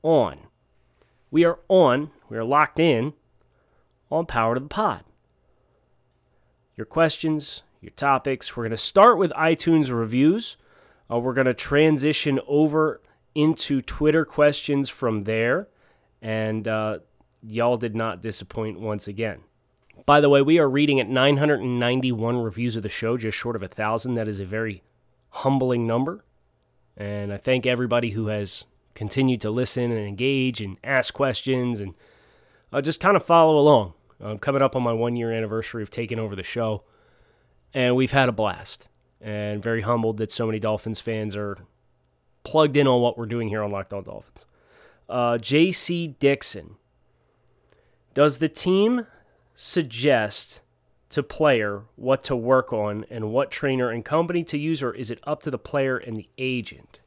on. 0.04 0.38
We 1.32 1.44
are 1.44 1.60
on, 1.68 2.12
we 2.30 2.38
are 2.38 2.44
locked 2.44 2.80
in 2.80 3.14
on 4.12 4.26
Power 4.26 4.56
to 4.56 4.60
the 4.60 4.68
Pod. 4.68 5.04
Your 6.76 6.86
questions, 6.86 7.64
your 7.82 7.92
topics. 7.92 8.56
We're 8.56 8.64
going 8.64 8.72
to 8.72 8.78
start 8.78 9.18
with 9.18 9.32
iTunes 9.32 9.96
reviews. 9.96 10.58
Uh, 11.12 11.20
we're 11.20 11.34
going 11.34 11.46
to 11.48 11.54
transition 11.54 12.40
over 12.48 13.02
into 13.34 13.82
Twitter 13.82 14.26
questions 14.26 14.90
from 14.90 15.22
there. 15.22 15.68
And 16.22 16.68
uh, 16.68 17.00
y'all 17.48 17.78
did 17.78 17.96
not 17.96 18.22
disappoint 18.22 18.80
once 18.80 19.08
again. 19.08 19.45
By 20.06 20.22
the 20.22 20.30
way, 20.30 20.42
we 20.42 20.60
are 20.60 20.70
reading 20.70 21.00
at 21.00 21.10
991 21.10 22.38
reviews 22.38 22.76
of 22.76 22.84
the 22.84 22.90
show, 22.90 23.18
just 23.18 23.38
short 23.38 23.56
of 23.56 23.64
a 23.64 23.68
thousand. 23.68 24.16
That 24.16 24.28
is 24.28 24.40
a 24.40 24.46
very 24.46 24.84
humbling 25.30 25.88
number. 25.88 26.24
And 26.98 27.34
I 27.34 27.38
thank 27.38 27.66
everybody 27.66 28.12
who 28.12 28.28
has 28.28 28.66
continued 28.94 29.42
to 29.42 29.50
listen 29.50 29.92
and 29.92 30.08
engage 30.08 30.62
and 30.62 30.78
ask 30.84 31.14
questions 31.14 31.80
and 31.80 31.94
uh, 32.72 32.82
just 32.82 33.00
kind 33.00 33.18
of 33.18 33.26
follow 33.26 33.58
along. 33.58 33.94
I'm 34.20 34.40
coming 34.40 34.62
up 34.62 34.76
on 34.76 34.84
my 34.84 34.94
one 34.94 35.16
year 35.16 35.32
anniversary 35.32 35.84
of 35.84 35.90
taking 35.90 36.20
over 36.20 36.36
the 36.36 36.44
show 36.44 36.84
and 37.74 37.96
we've 37.96 38.14
had 38.14 38.30
a 38.30 38.32
blast. 38.32 38.88
And 39.22 39.62
very 39.62 39.82
humbled 39.82 40.18
that 40.18 40.32
so 40.32 40.46
many 40.46 40.60
Dolphins 40.60 41.02
fans 41.02 41.36
are 41.36 41.58
plugged 42.44 42.78
in 42.78 42.88
on 42.88 43.02
what 43.02 43.18
we're 43.18 43.26
doing 43.26 43.50
here 43.50 43.64
on 43.64 43.72
Locked 43.72 43.94
On 43.94 44.04
Dolphins. 44.04 44.46
Uh, 45.10 45.38
J.C. 45.38 46.08
Dixon, 46.08 46.76
does 48.14 48.38
the 48.38 48.48
team 48.48 49.06
suggest 49.56 50.62
to 51.10 51.24
player 51.24 51.84
what 51.96 52.24
to 52.26 52.36
work 52.36 52.74
on 52.74 53.06
and 53.10 53.32
what 53.32 53.52
trainer 53.52 53.90
and 53.90 54.04
company 54.04 54.44
to 54.44 54.58
use, 54.58 54.84
or 54.84 54.94
is 54.94 55.12
it 55.12 55.20
up 55.24 55.42
to 55.44 55.52
the 55.52 55.58
player 55.58 55.98
and 55.98 56.18
the 56.18 56.30
agent? 56.38 57.00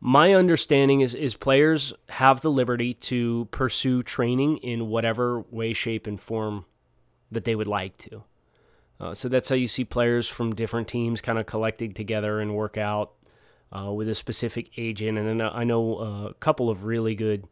My 0.00 0.34
understanding 0.34 1.00
is, 1.00 1.14
is 1.14 1.34
players 1.34 1.94
have 2.10 2.42
the 2.42 2.50
liberty 2.50 2.92
to 2.94 3.48
pursue 3.50 4.02
training 4.02 4.58
in 4.58 4.88
whatever 4.88 5.40
way, 5.50 5.72
shape, 5.72 6.06
and 6.06 6.20
form 6.20 6.66
that 7.30 7.44
they 7.44 7.54
would 7.54 7.66
like 7.66 7.96
to. 7.98 8.24
Uh, 9.00 9.14
so 9.14 9.28
that's 9.28 9.48
how 9.48 9.54
you 9.54 9.66
see 9.66 9.84
players 9.84 10.28
from 10.28 10.54
different 10.54 10.88
teams 10.88 11.20
kind 11.20 11.38
of 11.38 11.46
collecting 11.46 11.92
together 11.92 12.38
and 12.38 12.54
work 12.54 12.76
out 12.76 13.12
uh, 13.72 13.90
with 13.92 14.08
a 14.08 14.14
specific 14.14 14.70
agent. 14.76 15.16
And 15.18 15.26
then 15.26 15.40
I 15.40 15.64
know 15.64 15.98
uh, 15.98 16.28
a 16.28 16.34
couple 16.34 16.68
of 16.68 16.84
really 16.84 17.14
good 17.14 17.48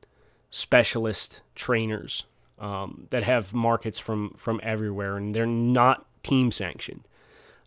specialist 0.51 1.41
trainers 1.55 2.25
um, 2.63 3.09
that 3.11 3.25
have 3.25 3.53
markets 3.53 3.99
from 3.99 4.31
from 4.31 4.61
everywhere, 4.63 5.19
and 5.19 5.35
they're 5.35 5.45
not 5.45 6.07
team 6.23 6.51
sanctioned. 6.51 7.07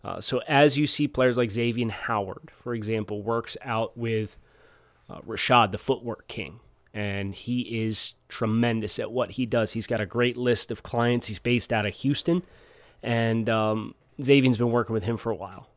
Uh, 0.02 0.20
so 0.20 0.40
as 0.48 0.78
you 0.78 0.86
see 0.86 1.06
players 1.06 1.36
like 1.36 1.50
Xavier 1.50 1.90
Howard, 1.90 2.50
for 2.62 2.74
example, 2.74 3.22
works 3.22 3.56
out 3.62 3.96
with 3.96 4.36
uh, 5.10 5.20
Rashad, 5.20 5.72
the 5.72 5.78
footwork 5.78 6.26
king, 6.28 6.60
and 6.94 7.34
he 7.34 7.84
is 7.84 8.14
tremendous 8.28 8.98
at 8.98 9.12
what 9.12 9.32
he 9.32 9.44
does. 9.44 9.72
He's 9.72 9.86
got 9.86 10.00
a 10.00 10.06
great 10.06 10.36
list 10.36 10.70
of 10.70 10.82
clients. 10.82 11.26
He's 11.26 11.38
based 11.38 11.72
out 11.72 11.84
of 11.84 11.94
Houston, 11.96 12.42
and 13.02 13.50
um, 13.50 13.94
Xavier's 14.22 14.56
been 14.56 14.72
working 14.72 14.94
with 14.94 15.04
him 15.04 15.18
for 15.18 15.30
a 15.30 15.36
while. 15.36 15.68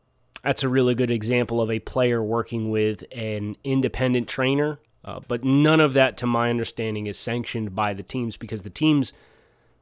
That's 0.42 0.62
a 0.62 0.68
really 0.70 0.94
good 0.94 1.10
example 1.10 1.60
of 1.60 1.70
a 1.70 1.80
player 1.80 2.22
working 2.22 2.70
with 2.70 3.04
an 3.12 3.56
independent 3.64 4.28
trainer, 4.28 4.78
uh, 5.04 5.20
but 5.26 5.44
none 5.44 5.80
of 5.80 5.92
that, 5.94 6.16
to 6.18 6.26
my 6.26 6.50
understanding, 6.50 7.06
is 7.06 7.18
sanctioned 7.18 7.74
by 7.74 7.94
the 7.94 8.02
teams 8.02 8.36
because 8.36 8.62
the 8.62 8.70
teams 8.70 9.12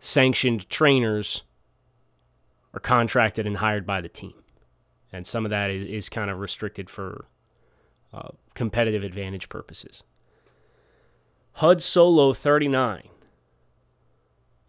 sanctioned 0.00 0.68
trainers 0.68 1.42
are 2.72 2.80
contracted 2.80 3.46
and 3.46 3.56
hired 3.56 3.86
by 3.86 4.00
the 4.00 4.08
team. 4.08 4.34
And 5.12 5.26
some 5.26 5.44
of 5.44 5.50
that 5.50 5.70
is, 5.70 5.86
is 5.86 6.08
kind 6.08 6.30
of 6.30 6.38
restricted 6.38 6.88
for 6.88 7.26
uh, 8.12 8.28
competitive 8.54 9.02
advantage 9.02 9.48
purposes. 9.48 10.02
HUD 11.54 11.82
Solo 11.82 12.32
39. 12.32 13.08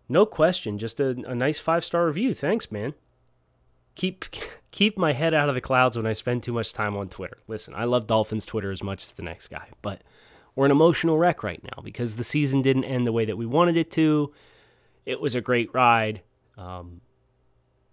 No 0.08 0.26
question, 0.26 0.80
just 0.80 1.00
a, 1.00 1.10
a 1.28 1.36
nice 1.36 1.60
five 1.60 1.86
star 1.86 2.08
review. 2.08 2.34
Thanks, 2.34 2.72
man. 2.72 2.96
Keep 3.94 4.26
keep 4.72 4.98
my 4.98 5.14
head 5.14 5.36
out 5.36 5.50
of 5.50 5.56
the 5.56 5.62
clouds 5.62 5.96
when 5.96 6.08
I 6.08 6.14
spend 6.14 6.42
too 6.42 6.54
much 6.54 6.74
time 6.74 6.98
on 6.98 7.10
Twitter. 7.10 7.38
Listen, 7.48 7.76
I 7.76 7.84
love 7.84 8.08
Dolphins 8.08 8.46
Twitter 8.46 8.72
as 8.72 8.82
much 8.82 9.04
as 9.04 9.12
the 9.12 9.24
next 9.24 9.50
guy, 9.50 9.68
but 9.84 10.02
we're 10.60 10.66
an 10.66 10.72
emotional 10.72 11.18
wreck 11.18 11.42
right 11.42 11.64
now 11.64 11.82
because 11.82 12.18
the 12.18 12.24
season 12.26 12.62
didn't 12.62 12.84
end 12.84 13.06
the 13.06 13.14
way 13.14 13.24
that 13.24 13.38
we 13.38 13.46
wanted 13.46 13.78
it 13.78 13.90
to. 13.90 14.34
It 15.06 15.22
was 15.22 15.34
a 15.34 15.40
great 15.40 15.74
ride, 15.74 16.22
um, 16.58 17.00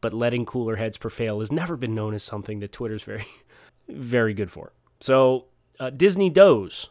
but 0.00 0.12
letting 0.12 0.44
cooler 0.44 0.74
heads 0.74 0.98
prevail 0.98 1.38
has 1.38 1.52
never 1.52 1.76
been 1.76 1.94
known 1.94 2.12
as 2.12 2.24
something 2.24 2.58
that 2.58 2.72
Twitter's 2.72 3.04
very, 3.04 3.24
very 3.88 4.34
good 4.34 4.50
for. 4.50 4.72
So, 4.98 5.44
uh, 5.78 5.90
Disney 5.90 6.28
Doze. 6.28 6.88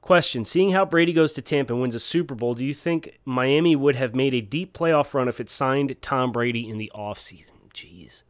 Question 0.00 0.46
Seeing 0.46 0.70
how 0.70 0.86
Brady 0.86 1.12
goes 1.12 1.34
to 1.34 1.42
Tampa 1.42 1.74
and 1.74 1.82
wins 1.82 1.94
a 1.94 2.00
Super 2.00 2.34
Bowl, 2.34 2.54
do 2.54 2.64
you 2.64 2.72
think 2.72 3.18
Miami 3.26 3.76
would 3.76 3.96
have 3.96 4.14
made 4.14 4.32
a 4.32 4.40
deep 4.40 4.72
playoff 4.72 5.12
run 5.12 5.28
if 5.28 5.38
it 5.38 5.50
signed 5.50 5.94
Tom 6.00 6.32
Brady 6.32 6.66
in 6.66 6.78
the 6.78 6.90
offseason? 6.94 7.68
Jeez. 7.74 8.22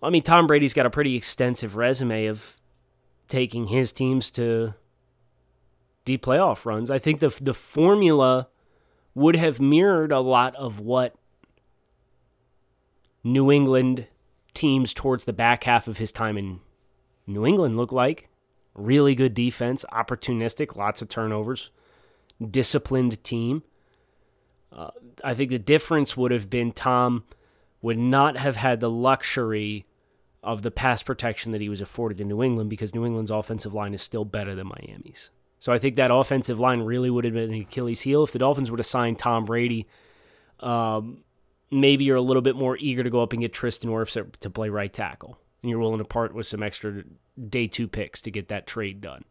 I 0.00 0.08
mean, 0.08 0.22
Tom 0.22 0.46
Brady's 0.46 0.72
got 0.72 0.86
a 0.86 0.90
pretty 0.90 1.16
extensive 1.16 1.74
resume 1.74 2.26
of 2.26 2.59
taking 3.30 3.68
his 3.68 3.92
teams 3.92 4.30
to 4.32 4.74
deep 6.04 6.22
playoff 6.22 6.66
runs. 6.66 6.90
I 6.90 6.98
think 6.98 7.20
the 7.20 7.34
the 7.40 7.54
formula 7.54 8.48
would 9.14 9.36
have 9.36 9.60
mirrored 9.60 10.12
a 10.12 10.20
lot 10.20 10.54
of 10.56 10.80
what 10.80 11.14
New 13.24 13.50
England 13.50 14.06
teams 14.54 14.94
towards 14.94 15.24
the 15.24 15.32
back 15.32 15.64
half 15.64 15.88
of 15.88 15.98
his 15.98 16.12
time 16.12 16.36
in 16.36 16.60
New 17.26 17.46
England 17.46 17.76
look 17.76 17.92
like. 17.92 18.28
Really 18.74 19.14
good 19.14 19.34
defense, 19.34 19.84
opportunistic, 19.92 20.76
lots 20.76 21.02
of 21.02 21.08
turnovers, 21.08 21.70
disciplined 22.50 23.22
team. 23.24 23.62
Uh, 24.72 24.90
I 25.24 25.34
think 25.34 25.50
the 25.50 25.58
difference 25.58 26.16
would 26.16 26.30
have 26.30 26.48
been 26.48 26.72
Tom 26.72 27.24
would 27.82 27.98
not 27.98 28.36
have 28.36 28.56
had 28.56 28.80
the 28.80 28.90
luxury 28.90 29.86
of 30.42 30.62
the 30.62 30.70
pass 30.70 31.02
protection 31.02 31.52
that 31.52 31.60
he 31.60 31.68
was 31.68 31.80
afforded 31.80 32.20
in 32.20 32.28
New 32.28 32.42
England 32.42 32.70
because 32.70 32.94
New 32.94 33.04
England's 33.04 33.30
offensive 33.30 33.74
line 33.74 33.94
is 33.94 34.02
still 34.02 34.24
better 34.24 34.54
than 34.54 34.68
Miami's. 34.68 35.30
So 35.58 35.72
I 35.72 35.78
think 35.78 35.96
that 35.96 36.10
offensive 36.10 36.58
line 36.58 36.80
really 36.80 37.10
would 37.10 37.24
have 37.24 37.34
been 37.34 37.52
an 37.52 37.60
Achilles 37.60 38.00
heel. 38.00 38.24
If 38.24 38.32
the 38.32 38.38
Dolphins 38.38 38.70
would 38.70 38.80
have 38.80 38.86
signed 38.86 39.18
Tom 39.18 39.44
Brady, 39.44 39.86
um, 40.60 41.22
maybe 41.70 42.04
you're 42.04 42.16
a 42.16 42.22
little 42.22 42.40
bit 42.40 42.56
more 42.56 42.78
eager 42.78 43.02
to 43.02 43.10
go 43.10 43.22
up 43.22 43.34
and 43.34 43.42
get 43.42 43.52
Tristan 43.52 43.90
Wirfs 43.90 44.40
to 44.40 44.50
play 44.50 44.70
right 44.70 44.92
tackle. 44.92 45.38
And 45.62 45.68
you're 45.68 45.78
willing 45.78 45.98
to 45.98 46.04
part 46.04 46.34
with 46.34 46.46
some 46.46 46.62
extra 46.62 47.04
day 47.48 47.66
two 47.66 47.86
picks 47.86 48.22
to 48.22 48.30
get 48.30 48.48
that 48.48 48.66
trade 48.66 49.02
done. 49.02 49.24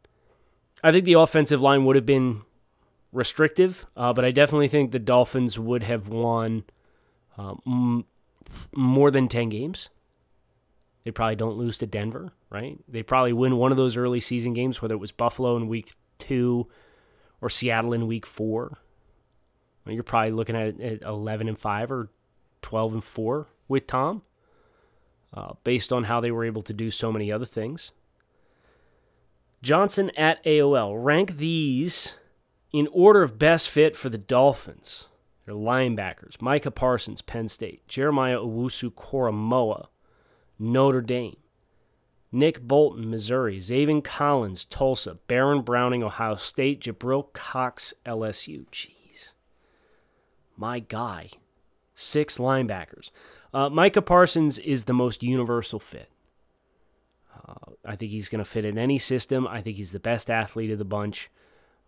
I 0.83 0.91
think 0.91 1.05
the 1.05 1.13
offensive 1.13 1.61
line 1.61 1.83
would 1.85 1.95
have 1.95 2.05
been 2.05 2.43
restrictive, 3.11 3.87
uh, 3.97 4.13
but 4.13 4.23
I 4.23 4.29
definitely 4.29 4.67
think 4.67 4.91
the 4.91 4.99
Dolphins 4.99 5.57
would 5.57 5.81
have 5.83 6.07
won 6.07 6.63
um, 7.37 8.05
more 8.73 9.09
than 9.09 9.27
10 9.27 9.49
games. 9.49 9.89
They 11.03 11.11
probably 11.11 11.35
don't 11.35 11.57
lose 11.57 11.77
to 11.77 11.87
Denver, 11.87 12.33
right? 12.49 12.77
They 12.87 13.03
probably 13.03 13.33
win 13.33 13.57
one 13.57 13.71
of 13.71 13.77
those 13.77 13.95
early 13.95 14.19
season 14.19 14.53
games, 14.53 14.81
whether 14.81 14.95
it 14.95 14.99
was 14.99 15.11
Buffalo 15.11 15.55
in 15.55 15.67
week 15.67 15.93
two 16.17 16.67
or 17.41 17.49
Seattle 17.49 17.93
in 17.93 18.07
week 18.07 18.25
four. 18.25 18.77
You're 19.85 20.03
probably 20.03 20.31
looking 20.31 20.55
at, 20.55 21.01
11 21.01 21.47
and 21.47 21.57
5 21.57 21.91
or 21.91 22.09
12 22.61 22.93
and 22.95 23.03
4 23.03 23.47
with 23.67 23.87
Tom, 23.87 24.21
uh, 25.33 25.53
based 25.63 25.91
on 25.91 26.03
how 26.03 26.19
they 26.19 26.31
were 26.31 26.45
able 26.45 26.61
to 26.63 26.73
do 26.73 26.91
so 26.91 27.11
many 27.11 27.31
other 27.31 27.45
things. 27.45 27.91
Johnson 29.61 30.11
at 30.15 30.43
AOL. 30.43 31.03
Rank 31.03 31.37
these 31.37 32.15
in 32.71 32.87
order 32.91 33.23
of 33.23 33.39
best 33.39 33.69
fit 33.69 33.95
for 33.95 34.09
the 34.09 34.17
Dolphins. 34.17 35.07
Their 35.45 35.55
linebackers 35.55 36.41
Micah 36.41 36.71
Parsons, 36.71 37.21
Penn 37.21 37.47
State, 37.47 37.87
Jeremiah 37.87 38.37
Owusu 38.37 38.93
Koramoah, 38.93 39.87
Notre 40.59 41.01
Dame, 41.01 41.37
Nick 42.31 42.61
Bolton, 42.61 43.09
Missouri, 43.09 43.57
Zaven 43.57 44.03
Collins, 44.03 44.65
Tulsa, 44.65 45.17
Baron 45.27 45.61
Browning, 45.61 46.03
Ohio 46.03 46.35
State, 46.35 46.81
Jabril 46.81 47.31
Cox, 47.33 47.93
LSU. 48.05 48.65
Jeez. 48.71 49.33
My 50.55 50.79
guy. 50.79 51.29
Six 51.95 52.37
linebackers. 52.37 53.11
Uh, 53.53 53.69
Micah 53.69 54.01
Parsons 54.01 54.59
is 54.59 54.85
the 54.85 54.93
most 54.93 55.23
universal 55.23 55.79
fit. 55.79 56.09
Uh, 57.33 57.71
I 57.83 57.95
think 57.95 58.11
he's 58.11 58.29
going 58.29 58.43
to 58.43 58.49
fit 58.49 58.63
in 58.63 58.77
any 58.77 58.99
system. 58.99 59.47
I 59.47 59.61
think 59.61 59.77
he's 59.77 59.91
the 59.91 59.99
best 59.99 60.29
athlete 60.29 60.71
of 60.71 60.77
the 60.77 60.85
bunch. 60.85 61.29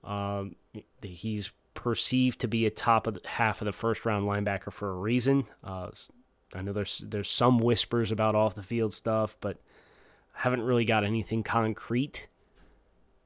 Um, 0.04 0.56
he's 1.02 1.52
perceived 1.74 2.40
to 2.42 2.48
be 2.48 2.66
a 2.66 2.72
top 2.72 3.06
of 3.06 3.16
the, 3.16 3.22
half 3.26 3.62
of 3.62 3.66
the 3.66 3.72
first 3.72 4.06
round 4.06 4.26
linebacker 4.26 4.72
for 4.72 4.90
a 4.90 4.96
reason. 4.96 5.46
Uh, 5.64 5.92
I 6.54 6.62
know 6.62 6.74
there's 6.74 7.00
there's 7.00 7.30
some 7.30 7.60
whispers 7.60 8.12
about 8.12 8.36
off 8.36 8.56
the 8.56 8.64
field 8.64 8.94
stuff, 8.94 9.36
but 9.40 9.58
I 10.36 10.42
haven't 10.42 10.64
really 10.64 10.86
got 10.86 11.04
anything 11.04 11.44
concrete 11.44 12.28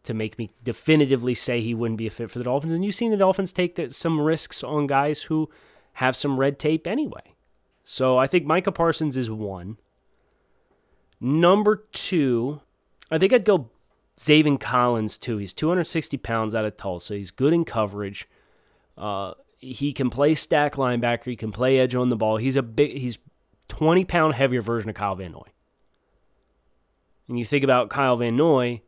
to 0.03 0.13
make 0.13 0.37
me 0.37 0.51
definitively 0.63 1.33
say 1.33 1.61
he 1.61 1.73
wouldn't 1.73 1.97
be 1.97 2.07
a 2.07 2.11
fit 2.11 2.29
for 2.29 2.37
the 2.37 2.45
Dolphins. 2.45 2.73
And 2.73 2.85
you've 2.85 2.95
seen 2.95 3.11
the 3.11 3.17
Dolphins 3.17 3.51
take 3.51 3.75
the, 3.75 3.91
some 3.91 4.21
risks 4.21 4.63
on 4.63 4.85
guys 4.85 5.23
who 5.23 5.49
have 5.93 6.15
some 6.15 6.39
red 6.39 6.59
tape 6.59 6.85
anyway. 6.85 7.33
So 7.83 8.17
I 8.17 8.27
think 8.27 8.45
Micah 8.45 8.71
Parsons 8.71 9.17
is 9.17 9.31
one. 9.31 9.77
Number 11.19 11.87
two, 11.91 12.61
I 13.09 13.17
think 13.17 13.33
I'd 13.33 13.45
go 13.45 13.69
Zaven 14.17 14.59
Collins 14.59 15.17
too. 15.17 15.37
He's 15.37 15.53
260 15.53 16.17
pounds 16.17 16.53
out 16.53 16.65
of 16.65 16.77
Tulsa. 16.77 17.15
He's 17.15 17.31
good 17.31 17.53
in 17.53 17.65
coverage. 17.65 18.27
Uh, 18.97 19.33
he 19.73 19.93
can 19.93 20.09
play 20.09 20.35
stack 20.35 20.75
linebacker. 20.75 21.25
He 21.25 21.35
can 21.35 21.51
play 21.51 21.79
edge 21.79 21.95
on 21.95 22.09
the 22.09 22.15
ball. 22.15 22.37
He's 22.37 22.55
a 22.55 22.63
big. 22.63 22.97
He's 22.97 23.17
20 23.67 24.05
pound 24.05 24.35
heavier 24.35 24.61
version 24.61 24.89
of 24.89 24.95
Kyle 24.95 25.15
Van 25.15 25.31
Noy. 25.31 25.47
And 27.27 27.39
you 27.39 27.45
think 27.45 27.63
about 27.63 27.89
Kyle 27.89 28.17
Van 28.17 28.35
Noy 28.35 28.81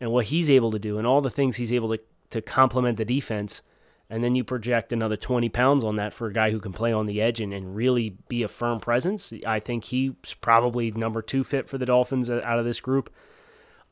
and 0.00 0.12
what 0.12 0.26
he's 0.26 0.50
able 0.50 0.70
to 0.70 0.78
do 0.78 0.98
and 0.98 1.06
all 1.06 1.20
the 1.20 1.30
things 1.30 1.56
he's 1.56 1.72
able 1.72 1.94
to, 1.96 2.00
to 2.30 2.40
complement 2.40 2.96
the 2.96 3.04
defense. 3.04 3.62
And 4.08 4.24
then 4.24 4.34
you 4.34 4.42
project 4.42 4.92
another 4.92 5.16
20 5.16 5.48
pounds 5.50 5.84
on 5.84 5.96
that 5.96 6.14
for 6.14 6.26
a 6.26 6.32
guy 6.32 6.50
who 6.50 6.58
can 6.58 6.72
play 6.72 6.92
on 6.92 7.06
the 7.06 7.20
edge 7.20 7.40
and, 7.40 7.52
and 7.52 7.76
really 7.76 8.16
be 8.28 8.42
a 8.42 8.48
firm 8.48 8.80
presence. 8.80 9.32
I 9.46 9.60
think 9.60 9.84
he's 9.84 10.12
probably 10.40 10.90
number 10.90 11.22
two 11.22 11.44
fit 11.44 11.68
for 11.68 11.78
the 11.78 11.86
Dolphins 11.86 12.30
out 12.30 12.58
of 12.58 12.64
this 12.64 12.80
group. 12.80 13.12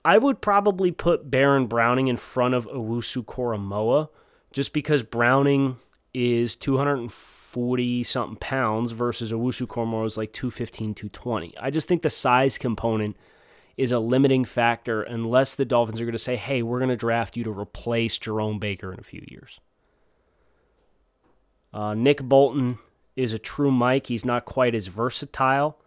I 0.05 0.19
would 0.19 0.41
probably 0.41 0.91
put 0.91 1.31
Baron 1.31 1.67
Browning 1.67 2.09
in 2.09 2.17
front 2.17 2.55
of 2.55 2.67
Owusu 2.69 3.25
Koramoah 3.25 4.09
just 4.53 4.73
because 4.73 5.03
Browning 5.03 5.77
is 6.15 6.57
240 6.57 8.03
something 8.03 8.37
pounds 8.37 8.93
versus 8.93 9.33
Koramoah 9.33 10.07
is 10.07 10.17
like 10.17 10.33
215, 10.33 10.95
220. 10.95 11.55
I 11.61 11.71
just 11.71 11.89
think 11.89 12.03
the 12.03 12.11
size 12.11 12.59
component 12.59 13.17
is 13.77 13.93
a 13.93 13.99
limiting 13.99 14.45
factor 14.45 15.03
unless 15.03 15.55
the 15.55 15.65
Dolphins 15.65 16.01
are 16.01 16.05
going 16.05 16.13
to 16.13 16.19
say, 16.19 16.37
hey, 16.37 16.63
we're 16.63 16.81
going 16.81 16.89
to 16.91 16.97
draft 16.97 17.37
you 17.37 17.45
to 17.45 17.51
replace 17.51 18.19
Jerome 18.19 18.59
Baker 18.59 18.93
in 18.93 18.99
a 18.99 19.05
few 19.05 19.25
years. 19.29 19.61
Uh, 21.73 21.95
Nick 21.95 22.23
Bolton 22.23 22.79
is 23.15 23.33
a 23.33 23.39
true 23.39 23.71
Mike. 23.71 24.09
He's 24.09 24.25
not 24.25 24.45
quite 24.45 24.75
as 24.75 24.89
versatile. 24.89 25.79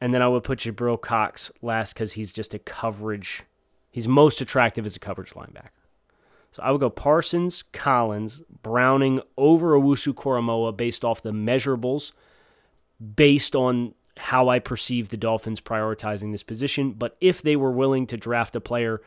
And 0.00 0.12
then 0.12 0.20
I 0.20 0.28
would 0.28 0.44
put 0.44 0.58
Jabril 0.58 1.00
Cox 1.00 1.50
last 1.62 1.94
because 1.94 2.12
he's 2.12 2.32
just 2.32 2.52
a 2.52 2.58
coverage. 2.58 3.44
He's 3.90 4.06
most 4.06 4.42
attractive 4.42 4.84
as 4.84 4.96
a 4.96 5.00
coverage 5.00 5.32
linebacker. 5.32 5.70
So 6.56 6.62
I 6.62 6.70
would 6.70 6.80
go 6.80 6.88
Parsons, 6.88 7.64
Collins, 7.74 8.40
Browning 8.62 9.20
over 9.36 9.78
Owusu 9.78 10.14
Koramoah 10.14 10.74
based 10.74 11.04
off 11.04 11.20
the 11.20 11.30
measurables, 11.30 12.12
based 13.14 13.54
on 13.54 13.94
how 14.16 14.48
I 14.48 14.58
perceive 14.58 15.10
the 15.10 15.18
Dolphins 15.18 15.60
prioritizing 15.60 16.32
this 16.32 16.42
position. 16.42 16.92
But 16.92 17.18
if 17.20 17.42
they 17.42 17.56
were 17.56 17.70
willing 17.70 18.06
to 18.06 18.16
draft 18.16 18.56
a 18.56 18.60
player 18.60 19.02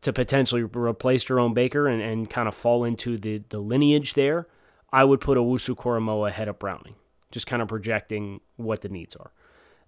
to 0.00 0.12
potentially 0.12 0.64
replace 0.64 1.22
Jerome 1.22 1.54
Baker 1.54 1.86
and, 1.86 2.02
and 2.02 2.28
kind 2.28 2.48
of 2.48 2.56
fall 2.56 2.82
into 2.82 3.18
the, 3.18 3.44
the 3.50 3.60
lineage 3.60 4.14
there, 4.14 4.48
I 4.92 5.04
would 5.04 5.20
put 5.20 5.38
Owusu 5.38 5.76
Koramoah 5.76 6.30
ahead 6.30 6.48
of 6.48 6.58
Browning 6.58 6.96
just 7.30 7.46
kind 7.46 7.60
of 7.60 7.68
projecting 7.68 8.40
what 8.56 8.80
the 8.80 8.88
needs 8.88 9.14
are. 9.16 9.32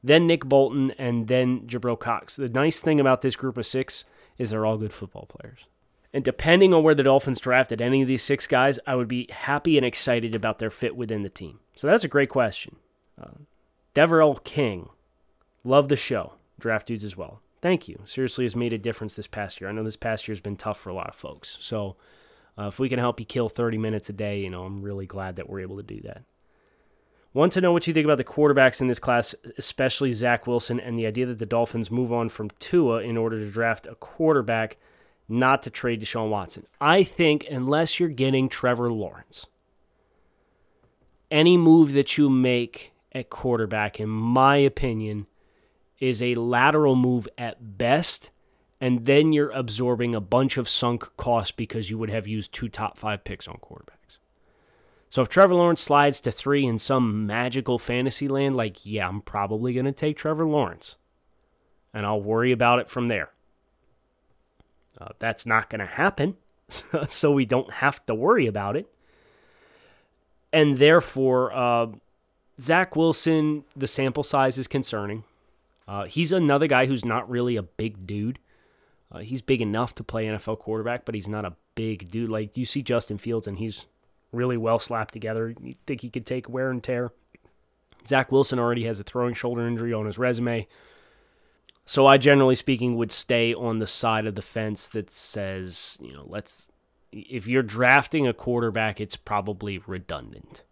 Then 0.04 0.26
Nick 0.26 0.44
Bolton, 0.44 0.92
and 0.98 1.26
then 1.26 1.60
Jabril 1.66 1.98
Cox. 1.98 2.36
The 2.36 2.48
nice 2.48 2.80
thing 2.80 3.00
about 3.00 3.22
this 3.22 3.34
group 3.34 3.56
of 3.56 3.66
six 3.66 4.04
is 4.38 4.50
they're 4.50 4.66
all 4.66 4.78
good 4.78 4.92
football 4.92 5.26
players. 5.26 5.66
And 6.16 6.24
depending 6.24 6.72
on 6.72 6.82
where 6.82 6.94
the 6.94 7.02
Dolphins 7.02 7.40
drafted 7.40 7.82
any 7.82 8.00
of 8.00 8.08
these 8.08 8.22
six 8.22 8.46
guys, 8.46 8.80
I 8.86 8.94
would 8.94 9.06
be 9.06 9.28
happy 9.30 9.76
and 9.76 9.84
excited 9.84 10.34
about 10.34 10.58
their 10.58 10.70
fit 10.70 10.96
within 10.96 11.22
the 11.22 11.28
team. 11.28 11.60
So 11.74 11.86
that's 11.86 12.04
a 12.04 12.08
great 12.08 12.30
question. 12.30 12.76
Uh, 13.20 13.42
Deverell 13.92 14.36
King, 14.36 14.88
love 15.62 15.90
the 15.90 15.94
show. 15.94 16.32
Draft 16.58 16.86
dudes 16.86 17.04
as 17.04 17.18
well. 17.18 17.42
Thank 17.60 17.86
you. 17.86 18.00
Seriously, 18.06 18.46
has 18.46 18.56
made 18.56 18.72
a 18.72 18.78
difference 18.78 19.14
this 19.14 19.26
past 19.26 19.60
year. 19.60 19.68
I 19.68 19.74
know 19.74 19.82
this 19.82 19.98
past 19.98 20.26
year 20.26 20.32
has 20.32 20.40
been 20.40 20.56
tough 20.56 20.80
for 20.80 20.88
a 20.88 20.94
lot 20.94 21.10
of 21.10 21.14
folks. 21.14 21.58
So 21.60 21.96
uh, 22.56 22.68
if 22.68 22.78
we 22.78 22.88
can 22.88 22.98
help 22.98 23.20
you 23.20 23.26
kill 23.26 23.50
30 23.50 23.76
minutes 23.76 24.08
a 24.08 24.14
day, 24.14 24.40
you 24.40 24.48
know, 24.48 24.64
I'm 24.64 24.80
really 24.80 25.04
glad 25.04 25.36
that 25.36 25.50
we're 25.50 25.60
able 25.60 25.76
to 25.76 25.82
do 25.82 26.00
that. 26.04 26.22
Want 27.34 27.52
to 27.52 27.60
know 27.60 27.74
what 27.74 27.86
you 27.86 27.92
think 27.92 28.06
about 28.06 28.16
the 28.16 28.24
quarterbacks 28.24 28.80
in 28.80 28.86
this 28.86 28.98
class, 28.98 29.34
especially 29.58 30.12
Zach 30.12 30.46
Wilson, 30.46 30.80
and 30.80 30.98
the 30.98 31.04
idea 31.04 31.26
that 31.26 31.40
the 31.40 31.44
Dolphins 31.44 31.90
move 31.90 32.10
on 32.10 32.30
from 32.30 32.48
Tua 32.58 33.02
in 33.02 33.18
order 33.18 33.38
to 33.38 33.50
draft 33.50 33.86
a 33.86 33.96
quarterback, 33.96 34.78
not 35.28 35.62
to 35.62 35.70
trade 35.70 36.00
Deshaun 36.00 36.30
Watson. 36.30 36.66
I 36.80 37.02
think 37.02 37.46
unless 37.50 37.98
you're 37.98 38.08
getting 38.08 38.48
Trevor 38.48 38.90
Lawrence, 38.92 39.46
any 41.30 41.56
move 41.56 41.92
that 41.92 42.16
you 42.16 42.30
make 42.30 42.92
at 43.12 43.30
quarterback, 43.30 43.98
in 43.98 44.08
my 44.08 44.56
opinion, 44.56 45.26
is 45.98 46.22
a 46.22 46.34
lateral 46.34 46.94
move 46.94 47.26
at 47.38 47.78
best, 47.78 48.30
and 48.80 49.06
then 49.06 49.32
you're 49.32 49.50
absorbing 49.50 50.14
a 50.14 50.20
bunch 50.20 50.56
of 50.56 50.68
sunk 50.68 51.16
costs 51.16 51.52
because 51.52 51.90
you 51.90 51.98
would 51.98 52.10
have 52.10 52.26
used 52.26 52.52
two 52.52 52.68
top 52.68 52.96
five 52.98 53.24
picks 53.24 53.48
on 53.48 53.56
quarterbacks. 53.56 54.18
So 55.08 55.22
if 55.22 55.28
Trevor 55.28 55.54
Lawrence 55.54 55.80
slides 55.80 56.20
to 56.20 56.30
three 56.30 56.66
in 56.66 56.78
some 56.78 57.26
magical 57.26 57.78
fantasy 57.78 58.28
land, 58.28 58.56
like, 58.56 58.84
yeah, 58.84 59.08
I'm 59.08 59.22
probably 59.22 59.72
going 59.72 59.86
to 59.86 59.92
take 59.92 60.16
Trevor 60.16 60.46
Lawrence. 60.46 60.96
And 61.94 62.04
I'll 62.04 62.20
worry 62.20 62.52
about 62.52 62.80
it 62.80 62.90
from 62.90 63.08
there. 63.08 63.30
Uh, 65.00 65.08
that's 65.18 65.46
not 65.46 65.70
going 65.70 65.80
to 65.80 65.86
happen. 65.86 66.36
so 67.08 67.32
we 67.32 67.44
don't 67.44 67.74
have 67.74 68.04
to 68.06 68.14
worry 68.14 68.46
about 68.46 68.76
it. 68.76 68.92
And 70.52 70.78
therefore, 70.78 71.52
uh, 71.52 71.86
Zach 72.60 72.96
Wilson, 72.96 73.64
the 73.76 73.86
sample 73.86 74.24
size 74.24 74.58
is 74.58 74.66
concerning. 74.66 75.24
Uh, 75.86 76.04
he's 76.04 76.32
another 76.32 76.66
guy 76.66 76.86
who's 76.86 77.04
not 77.04 77.28
really 77.28 77.56
a 77.56 77.62
big 77.62 78.06
dude. 78.06 78.38
Uh, 79.12 79.18
he's 79.18 79.42
big 79.42 79.60
enough 79.60 79.94
to 79.94 80.04
play 80.04 80.26
NFL 80.26 80.58
quarterback, 80.58 81.04
but 81.04 81.14
he's 81.14 81.28
not 81.28 81.44
a 81.44 81.54
big 81.74 82.10
dude. 82.10 82.30
Like 82.30 82.56
you 82.56 82.66
see 82.66 82.82
Justin 82.82 83.18
Fields, 83.18 83.46
and 83.46 83.58
he's 83.58 83.86
really 84.32 84.56
well 84.56 84.78
slapped 84.78 85.12
together. 85.12 85.54
You 85.62 85.76
think 85.86 86.00
he 86.00 86.10
could 86.10 86.26
take 86.26 86.48
wear 86.48 86.70
and 86.70 86.82
tear. 86.82 87.12
Zach 88.06 88.32
Wilson 88.32 88.58
already 88.58 88.84
has 88.84 88.98
a 88.98 89.04
throwing 89.04 89.34
shoulder 89.34 89.66
injury 89.66 89.92
on 89.92 90.06
his 90.06 90.18
resume. 90.18 90.66
So 91.88 92.06
I 92.06 92.18
generally 92.18 92.56
speaking 92.56 92.96
would 92.96 93.12
stay 93.12 93.54
on 93.54 93.78
the 93.78 93.86
side 93.86 94.26
of 94.26 94.34
the 94.34 94.42
fence 94.42 94.88
that 94.88 95.08
says, 95.08 95.96
you 96.00 96.12
know, 96.12 96.24
let's 96.26 96.68
if 97.12 97.46
you're 97.46 97.62
drafting 97.62 98.26
a 98.26 98.34
quarterback, 98.34 99.00
it's 99.00 99.16
probably 99.16 99.78
redundant. 99.86 100.64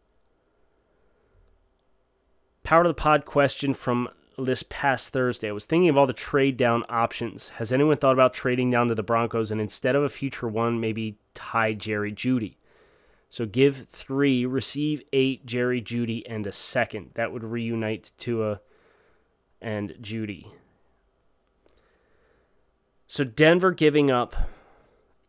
Power 2.65 2.83
to 2.83 2.89
the 2.89 2.95
pod 2.95 3.25
question 3.25 3.73
from 3.73 4.09
this 4.37 4.65
past 4.65 5.13
Thursday. 5.13 5.49
I 5.49 5.53
was 5.53 5.65
thinking 5.65 5.89
of 5.89 5.97
all 5.97 6.07
the 6.07 6.13
trade 6.13 6.57
down 6.57 6.83
options. 6.89 7.51
Has 7.51 7.73
anyone 7.73 7.97
thought 7.97 8.15
about 8.15 8.35
trading 8.35 8.71
down 8.71 8.89
to 8.89 8.95
the 8.95 9.03
Broncos 9.03 9.53
and 9.53 9.61
instead 9.61 9.95
of 9.95 10.03
a 10.03 10.09
future 10.09 10.49
one, 10.49 10.81
maybe 10.81 11.19
tie 11.33 11.75
Jerry 11.75 12.13
Jeudy? 12.13 12.57
So 13.31 13.47
give 13.47 13.87
three, 13.87 14.45
receive 14.45 15.03
eight, 15.13 15.47
Jerry 15.47 15.81
Jeudy, 15.81 16.25
and 16.29 16.47
a 16.47 16.53
second. 16.53 17.11
That 17.15 17.33
would 17.33 17.45
reunite 17.45 18.11
Tua 18.19 18.61
and 19.61 19.95
Jeudy. 20.01 20.49
So 23.15 23.23
Denver 23.23 23.71
giving 23.71 24.11
up 24.11 24.35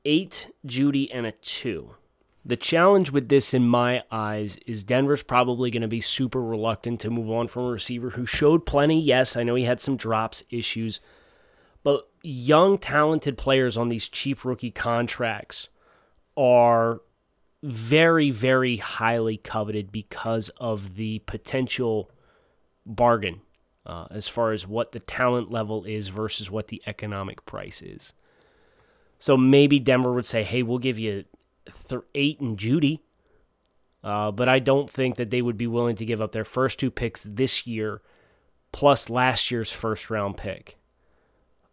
eight, 0.05 0.51
Jeudy, 0.65 1.07
and 1.13 1.27
a 1.27 1.33
two. 1.33 1.93
The 2.43 2.55
challenge 2.55 3.11
with 3.11 3.29
this, 3.29 3.53
in 3.53 3.61
my 3.61 4.01
eyes, 4.09 4.57
is 4.65 4.83
Denver's 4.83 5.21
probably 5.21 5.69
going 5.69 5.83
to 5.83 5.87
be 5.87 6.01
super 6.01 6.41
reluctant 6.41 6.99
to 7.01 7.11
move 7.11 7.29
on 7.29 7.47
from 7.47 7.65
a 7.65 7.69
receiver 7.69 8.09
who 8.09 8.25
showed 8.25 8.65
plenty. 8.65 8.99
Yes, 8.99 9.37
I 9.37 9.43
know 9.43 9.53
he 9.53 9.65
had 9.65 9.79
some 9.79 9.97
drops 9.97 10.43
issues, 10.49 10.99
but 11.83 12.09
young, 12.23 12.79
talented 12.79 13.37
players 13.37 13.77
on 13.77 13.89
these 13.89 14.09
cheap 14.09 14.43
rookie 14.43 14.71
contracts 14.71 15.69
are 16.35 17.01
very, 17.61 18.31
very 18.31 18.77
highly 18.77 19.37
coveted 19.37 19.91
because 19.91 20.49
of 20.57 20.95
the 20.95 21.19
potential 21.27 22.09
bargain 22.83 23.41
uh, 23.85 24.07
as 24.09 24.27
far 24.27 24.51
as 24.51 24.67
what 24.67 24.91
the 24.91 24.99
talent 24.99 25.51
level 25.51 25.83
is 25.85 26.07
versus 26.07 26.49
what 26.49 26.67
the 26.67 26.81
economic 26.87 27.45
price 27.45 27.81
is. 27.81 28.13
So 29.19 29.37
maybe 29.37 29.79
Denver 29.79 30.13
would 30.13 30.25
say, 30.25 30.43
hey, 30.43 30.63
we'll 30.63 30.79
give 30.79 30.99
you 30.99 31.25
th- 31.89 32.01
eight 32.13 32.39
and 32.39 32.57
Jeudy. 32.57 32.99
Uh, 34.03 34.31
but 34.31 34.47
I 34.47 34.59
don't 34.59 34.89
think 34.89 35.15
that 35.15 35.31
they 35.31 35.41
would 35.41 35.57
be 35.57 35.67
willing 35.67 35.95
to 35.95 36.05
give 36.05 36.21
up 36.21 36.31
their 36.31 36.45
first 36.45 36.79
two 36.79 36.91
picks 36.91 37.23
this 37.23 37.65
year, 37.65 38.01
plus 38.71 39.09
last 39.09 39.49
year's 39.49 39.71
first 39.71 40.11
round 40.11 40.37
pick, 40.37 40.77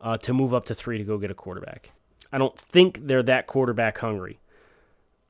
uh, 0.01 0.17
to 0.19 0.33
move 0.33 0.55
up 0.55 0.65
to 0.67 0.75
three 0.75 0.97
to 0.97 1.05
go 1.05 1.19
get 1.19 1.31
a 1.31 1.35
quarterback. 1.35 1.93
I 2.33 2.39
don't 2.39 2.59
think 2.59 3.07
they're 3.07 3.23
that 3.25 3.47
quarterback 3.47 3.99
hungry. 3.99 4.41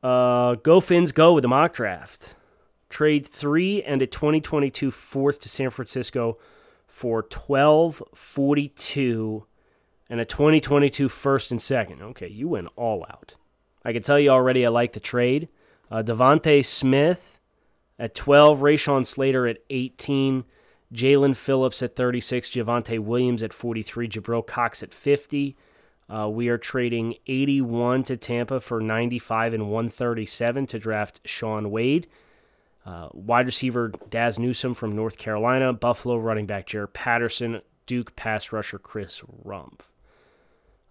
Uh, 0.01 0.55
go 0.57 0.81
Fins, 0.81 1.11
go 1.11 1.33
with 1.33 1.42
the 1.42 1.49
mock 1.49 1.75
draft. 1.75 2.37
Trade 2.88 3.27
three 3.27 3.83
and 3.83 4.01
a 4.03 4.07
2022 4.07 4.90
fourth 4.90 5.40
to 5.40 5.49
San 5.49 5.71
Francisco 5.71 6.38
for 6.87 7.23
12, 7.23 8.03
42, 8.14 9.47
and 10.11 10.21
a 10.21 10.25
2022 10.25 11.09
first 11.09 11.51
and 11.51 11.61
second. 11.61 12.03
Okay, 12.03 12.29
you 12.29 12.49
went 12.49 12.68
all 12.77 13.05
out. 13.09 13.37
I 13.85 13.92
can 13.92 14.03
tell 14.03 14.18
you 14.18 14.31
already 14.31 14.64
I 14.64 14.68
like 14.68 14.92
the 14.92 15.01
trade. 15.01 15.49
Uh, 15.90 16.03
DeVonta 16.03 16.64
Smith 16.64 17.40
at 17.99 18.14
12, 18.14 18.61
Rashawn 18.61 19.07
Slater 19.07 19.47
at 19.47 19.59
18, 19.71 20.45
Jaelan 20.92 21.37
Phillips 21.37 21.83
at 21.83 21.97
36, 21.97 22.51
Javonte 22.51 22.99
Williams 22.99 23.42
at 23.42 23.53
43, 23.53 24.09
Jabril 24.09 24.47
Cox 24.47 24.83
at 24.83 24.92
50. 24.92 25.57
Uh, 26.09 26.29
we 26.29 26.49
are 26.49 26.59
trading 26.59 27.14
81 27.27 28.03
to 28.05 28.16
Tampa 28.16 28.61
for 28.61 28.81
95 28.81 29.55
and 29.55 29.71
137 29.71 30.66
to 30.66 30.79
draft 30.79 31.21
Shaun 31.25 31.71
Wade. 31.71 32.07
Uh, 32.85 33.09
wide 33.12 33.47
receiver 33.47 33.92
Dazz 34.11 34.38
Newsome 34.38 34.75
from 34.75 34.97
North 34.97 35.16
Carolina, 35.16 35.73
Buffalo 35.73 36.16
running 36.16 36.47
back 36.47 36.66
Jaret 36.66 36.92
Patterson, 36.92 37.62
Duke 37.87 38.16
pass 38.16 38.53
rusher 38.53 38.79
Chris 38.79 39.23
Rumph. 39.45 39.83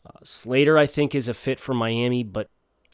Uh, 0.06 0.20
Slater, 0.24 0.78
I 0.78 0.86
think, 0.86 1.14
is 1.14 1.28
a 1.28 1.34
fit 1.34 1.60
for 1.60 1.74
Miami, 1.74 2.24
but 2.24 2.48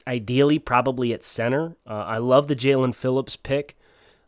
ideally 0.07 0.57
probably 0.57 1.13
at 1.13 1.23
center. 1.23 1.75
Uh, 1.85 2.03
I 2.05 2.17
love 2.17 2.47
the 2.47 2.55
Jaelan 2.55 2.95
Phillips 2.95 3.35
pick. 3.35 3.77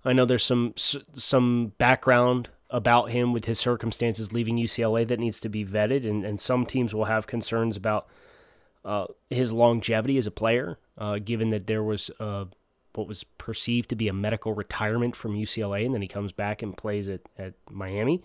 I 0.05 0.13
know 0.13 0.25
there's 0.25 0.45
some 0.45 0.73
some 0.77 1.73
background 1.77 2.49
about 2.69 3.09
him 3.09 3.33
with 3.33 3.45
his 3.45 3.59
circumstances 3.59 4.31
leaving 4.31 4.57
UCLA 4.57 5.07
that 5.07 5.19
needs 5.19 5.39
to 5.39 5.49
be 5.49 5.65
vetted, 5.65 6.07
and, 6.07 6.23
and 6.23 6.39
some 6.39 6.65
teams 6.65 6.93
will 6.93 7.05
have 7.05 7.27
concerns 7.27 7.75
about 7.75 8.07
uh, 8.85 9.07
his 9.29 9.51
longevity 9.51 10.17
as 10.17 10.27
a 10.27 10.31
player, 10.31 10.77
uh, 10.97 11.17
given 11.17 11.49
that 11.49 11.67
there 11.67 11.83
was 11.83 12.11
uh, 12.19 12.45
what 12.99 13.07
was 13.07 13.23
perceived 13.23 13.89
to 13.89 13.95
be 13.95 14.07
a 14.07 14.13
medical 14.13 14.53
retirement 14.53 15.15
from 15.15 15.33
UCLA, 15.33 15.85
and 15.85 15.95
then 15.95 16.01
he 16.01 16.07
comes 16.07 16.31
back 16.31 16.61
and 16.61 16.77
plays 16.77 17.09
at, 17.09 17.21
at 17.37 17.53
Miami. 17.69 18.21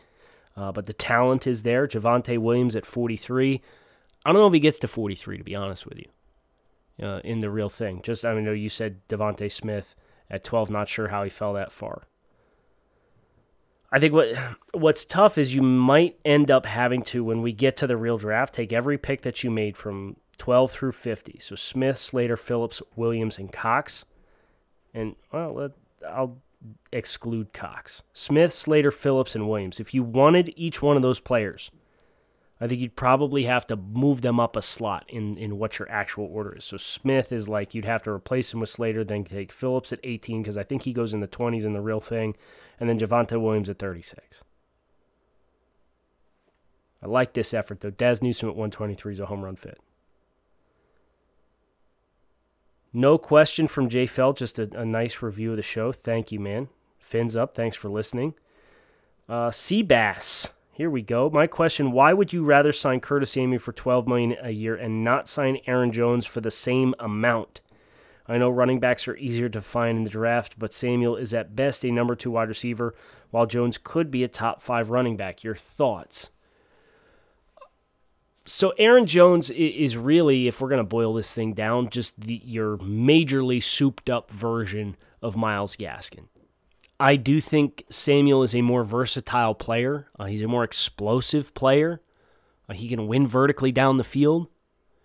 Uh, 0.56 0.70
but 0.72 0.86
the 0.86 0.92
talent 0.92 1.46
is 1.46 1.62
there. 1.62 1.86
Javonte 1.86 2.38
Williams 2.38 2.76
at 2.76 2.86
43. 2.86 3.60
I 4.24 4.32
don't 4.32 4.40
know 4.40 4.46
if 4.46 4.52
he 4.52 4.60
gets 4.60 4.78
to 4.78 4.88
43, 4.88 5.38
to 5.38 5.44
be 5.44 5.54
honest 5.54 5.86
with 5.86 5.98
you 5.98 7.04
uh, 7.04 7.20
in 7.24 7.40
the 7.40 7.50
real 7.50 7.68
thing. 7.68 8.00
Just 8.02 8.24
I 8.24 8.38
know 8.40 8.52
you 8.52 8.68
said 8.68 9.06
DeVonta 9.08 9.50
Smith 9.50 9.94
at 10.30 10.44
12. 10.44 10.70
Not 10.70 10.88
sure 10.88 11.08
how 11.08 11.24
he 11.24 11.30
fell 11.30 11.52
that 11.54 11.72
far. 11.72 12.02
I 13.90 14.00
think 14.00 14.12
what 14.12 14.36
what's 14.72 15.04
tough 15.04 15.38
is 15.38 15.54
you 15.54 15.62
might 15.62 16.18
end 16.24 16.50
up 16.50 16.66
having 16.66 17.02
to 17.02 17.22
when 17.22 17.42
we 17.42 17.52
get 17.52 17.76
to 17.76 17.86
the 17.86 17.96
real 17.96 18.18
draft 18.18 18.54
take 18.54 18.72
every 18.72 18.98
pick 18.98 19.22
that 19.22 19.44
you 19.44 19.50
made 19.50 19.76
from 19.76 20.16
12 20.38 20.72
through 20.72 20.92
50. 20.92 21.38
So 21.38 21.54
Smith, 21.54 21.96
Slater, 21.96 22.36
Phillips, 22.36 22.82
Williams, 22.96 23.38
and 23.38 23.52
Cox. 23.52 24.04
And 24.94 25.16
well, 25.32 25.70
I'll 26.08 26.38
exclude 26.92 27.52
Cox. 27.52 28.02
Smith, 28.14 28.52
Slater, 28.52 28.90
Phillips, 28.90 29.34
and 29.34 29.48
Williams. 29.48 29.80
If 29.80 29.92
you 29.92 30.02
wanted 30.02 30.54
each 30.56 30.80
one 30.80 30.96
of 30.96 31.02
those 31.02 31.20
players 31.20 31.70
I 32.60 32.68
think 32.68 32.80
you'd 32.80 32.96
probably 32.96 33.44
have 33.44 33.66
to 33.66 33.76
move 33.76 34.22
them 34.22 34.38
up 34.38 34.54
a 34.56 34.62
slot 34.62 35.04
in, 35.08 35.36
in 35.36 35.58
what 35.58 35.78
your 35.78 35.90
actual 35.90 36.26
order 36.26 36.56
is. 36.56 36.64
So 36.64 36.76
Smith 36.76 37.32
is 37.32 37.48
like 37.48 37.74
you'd 37.74 37.84
have 37.84 38.02
to 38.04 38.10
replace 38.10 38.54
him 38.54 38.60
with 38.60 38.68
Slater, 38.68 39.02
then 39.02 39.24
take 39.24 39.50
Phillips 39.50 39.92
at 39.92 40.00
18 40.04 40.42
because 40.42 40.56
I 40.56 40.62
think 40.62 40.82
he 40.82 40.92
goes 40.92 41.12
in 41.12 41.20
the 41.20 41.28
20s 41.28 41.64
in 41.64 41.72
the 41.72 41.80
real 41.80 42.00
thing, 42.00 42.36
and 42.78 42.88
then 42.88 42.98
Javonte 42.98 43.40
Williams 43.40 43.68
at 43.68 43.78
36. 43.78 44.42
I 47.02 47.06
like 47.06 47.34
this 47.34 47.52
effort 47.52 47.80
though. 47.80 47.90
Dazz 47.90 48.22
Newsome 48.22 48.48
at 48.48 48.56
123 48.56 49.12
is 49.12 49.20
a 49.20 49.26
home 49.26 49.44
run 49.44 49.56
fit. 49.56 49.78
No 52.96 53.18
question 53.18 53.66
from 53.66 53.88
Jay 53.88 54.06
Felt, 54.06 54.38
just 54.38 54.60
a, 54.60 54.70
a 54.78 54.84
nice 54.84 55.20
review 55.20 55.50
of 55.50 55.56
the 55.56 55.62
show. 55.62 55.90
Thank 55.90 56.30
you, 56.30 56.38
man. 56.38 56.68
Fins 57.00 57.34
up. 57.34 57.52
Thanks 57.52 57.74
for 57.74 57.88
listening. 57.88 58.34
Uh, 59.28 59.50
Seabass. 59.50 60.50
Here 60.70 60.88
we 60.88 61.02
go. 61.02 61.28
My 61.28 61.48
question: 61.48 61.90
Why 61.90 62.12
would 62.12 62.32
you 62.32 62.44
rather 62.44 62.70
sign 62.70 63.00
Curtis 63.00 63.32
Samuel 63.32 63.58
for 63.58 63.72
12 63.72 64.06
million 64.06 64.36
a 64.40 64.50
year 64.50 64.76
and 64.76 65.02
not 65.02 65.28
sign 65.28 65.58
Aaron 65.66 65.90
Jones 65.90 66.24
for 66.24 66.40
the 66.40 66.52
same 66.52 66.94
amount? 67.00 67.60
I 68.28 68.38
know 68.38 68.48
running 68.48 68.78
backs 68.78 69.08
are 69.08 69.16
easier 69.16 69.48
to 69.48 69.60
find 69.60 69.98
in 69.98 70.04
the 70.04 70.10
draft, 70.10 70.56
but 70.56 70.72
Samuel 70.72 71.16
is 71.16 71.34
at 71.34 71.56
best 71.56 71.84
a 71.84 71.90
number 71.90 72.14
two 72.14 72.30
wide 72.30 72.48
receiver, 72.48 72.94
while 73.30 73.46
Jones 73.46 73.76
could 73.76 74.10
be 74.10 74.22
a 74.22 74.28
top 74.28 74.62
five 74.62 74.90
running 74.90 75.16
back. 75.16 75.42
Your 75.42 75.56
thoughts? 75.56 76.30
So 78.46 78.74
Aaron 78.76 79.06
Jones 79.06 79.50
is 79.50 79.96
really, 79.96 80.46
if 80.46 80.60
we're 80.60 80.68
going 80.68 80.78
to 80.78 80.84
boil 80.84 81.14
this 81.14 81.32
thing 81.32 81.54
down, 81.54 81.88
just 81.88 82.20
the, 82.20 82.42
your 82.44 82.76
majorly 82.76 83.62
souped 83.62 84.10
up 84.10 84.30
version 84.30 84.96
of 85.22 85.34
Myles 85.34 85.76
Gaskin. 85.76 86.26
I 87.00 87.16
do 87.16 87.40
think 87.40 87.84
Samuel 87.88 88.42
is 88.42 88.54
a 88.54 88.60
more 88.60 88.84
versatile 88.84 89.54
player. 89.54 90.08
Uh, 90.18 90.26
he's 90.26 90.42
a 90.42 90.48
more 90.48 90.62
explosive 90.62 91.54
player. 91.54 92.02
Uh, 92.68 92.74
he 92.74 92.88
can 92.88 93.06
win 93.06 93.26
vertically 93.26 93.72
down 93.72 93.96
the 93.96 94.04
field. 94.04 94.48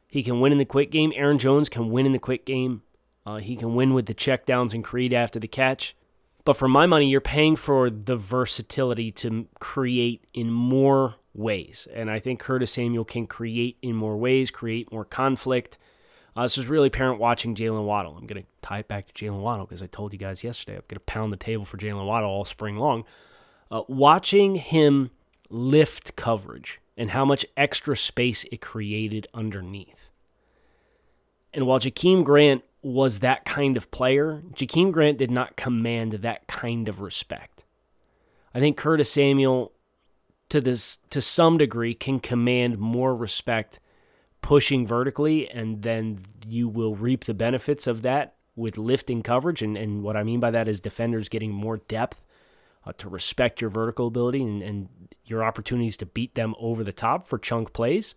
He 0.08 0.22
can 0.22 0.42
win 0.42 0.52
in 0.52 0.58
the 0.58 0.66
quick 0.66 0.92
game. 0.92 1.14
Aaron 1.16 1.40
Jones 1.40 1.70
can 1.70 1.90
win 1.90 2.06
in 2.06 2.12
the 2.12 2.20
quick 2.20 2.46
game. 2.46 2.84
Uh, 3.26 3.38
he 3.38 3.56
can 3.56 3.74
win 3.74 3.94
with 3.94 4.06
the 4.06 4.14
checkdowns 4.14 4.74
and 4.74 4.84
create 4.84 5.14
after 5.14 5.40
the 5.40 5.48
catch. 5.48 5.96
But 6.44 6.58
for 6.58 6.68
my 6.68 6.86
money, 6.86 7.08
you're 7.08 7.22
paying 7.22 7.56
for 7.56 7.90
the 7.90 8.16
versatility 8.16 9.12
to 9.14 9.48
create 9.60 10.26
in 10.34 10.52
more 10.52 11.16
ways. 11.34 11.88
And 11.94 12.10
I 12.10 12.20
think 12.20 12.40
Curtis 12.40 12.72
Samuel 12.72 13.06
can 13.06 13.28
create 13.28 13.78
in 13.82 13.96
more 13.96 14.18
ways, 14.18 14.52
create 14.52 14.92
more 14.92 15.06
conflict. 15.06 15.78
Uh, 16.36 16.44
this 16.44 16.58
was 16.58 16.68
really 16.68 16.88
apparent 16.88 17.20
watching 17.20 17.56
Jaylen 17.56 17.86
Waddle. 17.86 18.16
I'm 18.18 18.28
going 18.28 18.42
to 18.42 18.48
tie 18.62 18.80
it 18.80 18.88
back 18.88 19.08
to 19.08 19.14
Jaylen 19.14 19.42
Waddle 19.42 19.66
because 19.66 19.82
I 19.82 19.88
told 19.88 20.14
you 20.14 20.20
guys 20.20 20.44
yesterday 20.44 20.74
I'm 20.74 20.84
going 20.88 21.00
to 21.00 21.06
pound 21.06 21.32
the 21.32 21.38
table 21.38 21.66
for 21.66 21.78
Jaylen 21.78 22.06
Waddle 22.06 22.30
all 22.30 22.46
spring 22.46 22.78
long. 22.78 23.04
Uh, 23.72 23.84
watching 23.88 24.56
him 24.56 25.12
lift 25.50 26.16
coverage 26.16 26.80
and 26.98 27.12
how 27.12 27.26
much 27.26 27.46
extra 27.58 27.96
space 27.96 28.46
it 28.52 28.62
created 28.62 29.28
underneath. 29.34 30.12
And 31.54 31.66
while 31.66 31.80
Jakeem 31.80 32.24
Grant 32.24 32.64
was 32.82 33.20
that 33.20 33.46
kind 33.46 33.76
of 33.78 33.92
player, 33.92 34.42
Jakeem 34.54 34.92
Grant 34.92 35.18
did 35.18 35.32
not 35.32 35.56
command 35.56 36.14
that 36.14 36.48
kind 36.48 36.88
of 36.88 37.02
respect. 37.02 37.66
I 38.54 38.60
think 38.60 38.78
Curtis 38.78 39.12
Samuel 39.12 39.72
to 40.50 40.62
this 40.62 40.98
to 41.10 41.22
some 41.22 41.58
degree 41.58 41.94
can 41.94 42.20
command 42.20 42.78
more 42.78 43.16
respect 43.16 43.80
pushing 44.42 44.88
vertically 44.88 45.50
and 45.50 45.82
then 45.82 46.20
you 46.48 46.68
will 46.68 46.96
reap 46.96 47.26
the 47.26 47.34
benefits 47.34 47.88
of 47.88 48.02
that 48.02 48.36
with 48.56 48.78
lifting 48.78 49.22
coverage 49.22 49.62
and, 49.62 49.78
and 49.78 50.04
what 50.04 50.18
I 50.18 50.24
mean 50.24 50.40
by 50.40 50.52
that 50.52 50.68
is 50.68 50.80
defenders 50.80 51.30
getting 51.30 51.52
more 51.52 51.78
depth 51.78 52.22
uh, 52.86 52.94
to 52.94 53.10
respect 53.10 53.62
your 53.62 53.70
vertical 53.70 54.08
ability 54.08 54.42
and, 54.42 54.62
and 54.62 54.90
your 55.26 55.44
opportunities 55.44 55.98
to 55.98 56.06
beat 56.06 56.36
them 56.36 56.56
over 56.60 56.84
the 56.84 56.92
top 56.92 57.28
for 57.28 57.38
chunk 57.38 57.74
plays. 57.74 58.16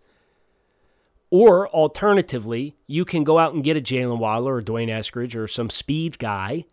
Or 1.29 1.67
alternatively, 1.69 2.75
you 2.87 3.05
can 3.05 3.23
go 3.23 3.39
out 3.39 3.53
and 3.53 3.63
get 3.63 3.77
a 3.77 3.81
Jaylen 3.81 4.19
Waddle 4.19 4.49
or 4.49 4.61
D'Wayne 4.61 4.89
Eskridge 4.89 5.35
or 5.35 5.47
some 5.47 5.69
speed 5.69 6.19
guy 6.19 6.65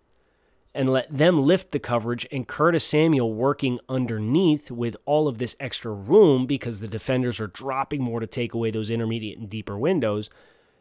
and 0.75 0.89
let 0.89 1.17
them 1.17 1.43
lift 1.43 1.73
the 1.73 1.79
coverage 1.79 2.27
and 2.31 2.47
Curtis 2.47 2.85
Samuel 2.85 3.35
working 3.35 3.81
underneath 3.89 4.71
with 4.71 4.97
all 5.05 5.27
of 5.27 5.39
this 5.39 5.57
extra 5.59 5.93
room 5.93 6.47
because 6.47 6.81
the 6.81 6.89
defenders 6.89 7.41
are 7.41 7.49
dropping 7.49 8.03
more 8.03 8.21
to 8.21 8.27
take 8.27 8.55
away 8.55 8.71
those 8.71 8.91
intermediate 8.91 9.39
and 9.39 9.51
deeper 9.51 9.77
windows, 9.77 10.31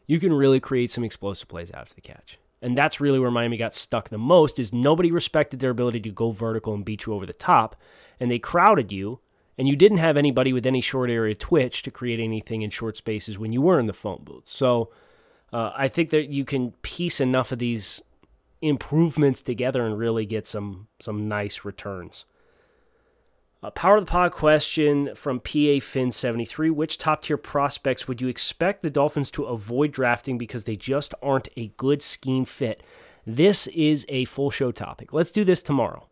you 0.05 0.19
can 0.19 0.33
really 0.33 0.59
create 0.59 0.91
some 0.91 1.03
explosive 1.03 1.47
plays 1.47 1.71
after 1.71 1.95
the 1.95 2.01
catch. 2.01 2.37
And 2.61 2.77
that's 2.77 2.99
really 2.99 3.19
where 3.19 3.31
Miami 3.31 3.57
got 3.57 3.73
stuck 3.73 4.09
the 4.09 4.17
most 4.17 4.59
is 4.59 4.73
nobody 4.73 5.11
respected 5.11 5.59
their 5.59 5.71
ability 5.71 6.01
to 6.01 6.11
go 6.11 6.31
vertical 6.31 6.73
and 6.73 6.85
beat 6.85 7.05
you 7.05 7.13
over 7.13 7.25
the 7.25 7.33
top 7.33 7.75
and 8.19 8.29
they 8.29 8.39
crowded 8.39 8.91
you 8.91 9.19
and 9.57 9.67
you 9.67 9.75
didn't 9.75 9.97
have 9.97 10.17
anybody 10.17 10.53
with 10.53 10.65
any 10.65 10.81
short 10.81 11.09
area 11.09 11.35
twitch 11.35 11.81
to 11.83 11.91
create 11.91 12.19
anything 12.19 12.61
in 12.61 12.69
short 12.69 12.97
spaces 12.97 13.37
when 13.37 13.51
you 13.51 13.61
were 13.61 13.79
in 13.79 13.87
the 13.87 13.93
phone 13.93 14.21
booth. 14.23 14.47
So 14.47 14.89
uh, 15.51 15.71
I 15.75 15.87
think 15.87 16.11
that 16.11 16.29
you 16.29 16.45
can 16.45 16.71
piece 16.81 17.19
enough 17.19 17.51
of 17.51 17.59
these 17.59 18.01
improvements 18.61 19.41
together 19.41 19.85
and 19.85 19.97
really 19.97 20.25
get 20.25 20.45
some 20.45 20.87
some 20.99 21.27
nice 21.27 21.63
returns. 21.63 22.25
A 23.61 23.71
Power 23.71 23.97
of 23.97 24.05
the 24.05 24.11
Pod 24.11 24.31
question 24.31 25.13
from 25.15 25.41
PA 25.41 25.79
Fin 25.81 26.11
73 26.11 26.69
Which 26.69 26.97
top 26.97 27.23
tier 27.23 27.35
prospects 27.35 28.07
would 28.07 28.21
you 28.21 28.29
expect 28.29 28.83
the 28.83 28.89
Dolphins 28.89 29.29
to 29.31 29.43
avoid 29.43 29.91
drafting 29.91 30.37
because 30.37 30.63
they 30.63 30.77
just 30.77 31.13
aren't 31.21 31.49
a 31.57 31.73
good 31.75 32.01
scheme 32.01 32.45
fit? 32.45 32.81
This 33.25 33.67
is 33.67 34.05
a 34.07 34.23
full 34.25 34.49
show 34.49 34.71
topic. 34.71 35.11
Let's 35.11 35.31
do 35.31 35.43
this 35.43 35.61
tomorrow. 35.61 36.07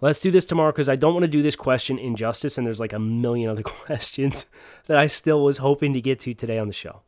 Let's 0.00 0.20
do 0.20 0.30
this 0.30 0.44
tomorrow 0.44 0.70
because 0.70 0.88
I 0.88 0.96
don't 0.96 1.14
want 1.14 1.24
to 1.24 1.28
do 1.28 1.42
this 1.42 1.56
question 1.56 1.98
injustice, 1.98 2.56
and 2.58 2.66
there's 2.66 2.80
like 2.80 2.92
a 2.92 2.98
million 2.98 3.48
other 3.50 3.62
questions 3.64 4.46
that 4.86 4.98
I 4.98 5.08
still 5.08 5.42
was 5.42 5.58
hoping 5.58 5.92
to 5.94 6.00
get 6.00 6.20
to 6.20 6.34
today 6.34 6.58
on 6.58 6.68
the 6.68 6.72
show. 6.72 7.02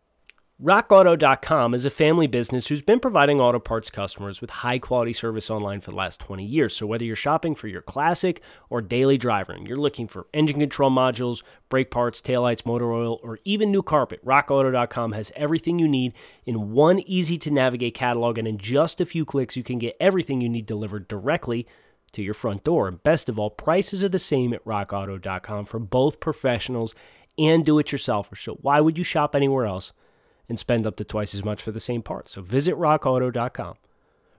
RockAuto.com 0.62 1.74
is 1.74 1.84
a 1.84 1.90
family 1.90 2.26
business 2.26 2.68
who's 2.68 2.80
been 2.80 2.98
providing 2.98 3.42
auto 3.42 3.58
parts 3.58 3.90
customers 3.90 4.40
with 4.40 4.48
high 4.48 4.78
quality 4.78 5.12
service 5.12 5.50
online 5.50 5.82
for 5.82 5.90
the 5.90 5.96
last 5.98 6.18
20 6.20 6.46
years. 6.46 6.74
So, 6.74 6.86
whether 6.86 7.04
you're 7.04 7.14
shopping 7.14 7.54
for 7.54 7.68
your 7.68 7.82
classic 7.82 8.40
or 8.70 8.80
daily 8.80 9.18
driver 9.18 9.52
and 9.52 9.68
you're 9.68 9.76
looking 9.76 10.08
for 10.08 10.28
engine 10.32 10.58
control 10.58 10.90
modules, 10.90 11.42
brake 11.68 11.90
parts, 11.90 12.22
taillights, 12.22 12.64
motor 12.64 12.90
oil, 12.90 13.20
or 13.22 13.38
even 13.44 13.70
new 13.70 13.82
carpet, 13.82 14.24
RockAuto.com 14.24 15.12
has 15.12 15.30
everything 15.36 15.78
you 15.78 15.86
need 15.86 16.14
in 16.46 16.72
one 16.72 17.00
easy 17.00 17.36
to 17.36 17.50
navigate 17.50 17.92
catalog. 17.92 18.38
And 18.38 18.48
in 18.48 18.56
just 18.56 18.98
a 18.98 19.04
few 19.04 19.26
clicks, 19.26 19.58
you 19.58 19.62
can 19.62 19.78
get 19.78 19.94
everything 20.00 20.40
you 20.40 20.48
need 20.48 20.64
delivered 20.64 21.06
directly 21.06 21.66
to 22.12 22.22
your 22.22 22.32
front 22.32 22.64
door. 22.64 22.88
And 22.88 23.02
best 23.02 23.28
of 23.28 23.38
all, 23.38 23.50
prices 23.50 24.02
are 24.02 24.08
the 24.08 24.18
same 24.18 24.54
at 24.54 24.64
RockAuto.com 24.64 25.66
for 25.66 25.78
both 25.78 26.18
professionals 26.18 26.94
and 27.36 27.62
do 27.62 27.78
it 27.78 27.88
yourselfers. 27.88 28.42
So, 28.42 28.54
why 28.62 28.80
would 28.80 28.96
you 28.96 29.04
shop 29.04 29.36
anywhere 29.36 29.66
else? 29.66 29.92
And 30.48 30.59
spend 30.59 30.87
up 30.87 30.96
to 30.96 31.04
twice 31.04 31.35
as 31.35 31.44
much 31.44 31.62
for 31.62 31.72
the 31.72 31.80
same 31.80 32.02
part. 32.02 32.28
So 32.28 32.42
visit 32.42 32.74
rockauto.com 32.76 33.76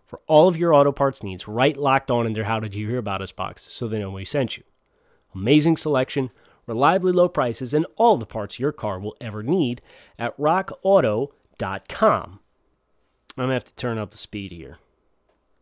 for 0.06 0.22
all 0.28 0.48
of 0.48 0.58
your 0.58 0.74
auto 0.74 0.92
parts 0.92 1.22
needs. 1.22 1.48
Right 1.48 1.76
locked 1.76 2.10
on 2.10 2.26
in 2.26 2.34
their 2.34 2.46
How 2.46 2.60
Did 2.60 2.76
You 2.76 2.88
Hear 2.88 3.00
About 3.00 3.22
Us 3.22 3.32
box 3.32 3.68
so 3.70 3.88
they 3.88 4.00
know 4.00 4.10
we 4.10 4.26
sent 4.26 4.58
you. 4.58 4.64
Amazing 5.36 5.78
selection, 5.78 6.32
reliably 6.66 7.12
low 7.12 7.28
prices, 7.28 7.74
and 7.74 7.86
all 7.98 8.18
the 8.18 8.26
parts 8.26 8.60
your 8.60 8.72
car 8.72 9.00
will 9.00 9.16
ever 9.20 9.44
need 9.44 9.82
at 10.18 10.38
rockauto.com. 10.38 11.30
I'm 13.38 13.42
going 13.42 13.50
to 13.50 13.54
have 13.54 13.64
to 13.66 13.76
turn 13.76 13.98
up 13.98 14.12
the 14.12 14.18
speed 14.18 14.52
here. 14.52 14.80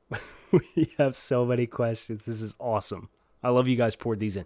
we 0.51 0.93
have 0.97 1.17
so 1.17 1.45
many 1.45 1.65
questions. 1.65 2.25
This 2.25 2.39
is 2.41 2.55
awesome. 2.59 3.09
I 3.43 3.49
love 3.49 3.67
you 3.67 3.75
guys 3.75 3.95
poured 3.95 4.19
these 4.19 4.37
in. 4.37 4.45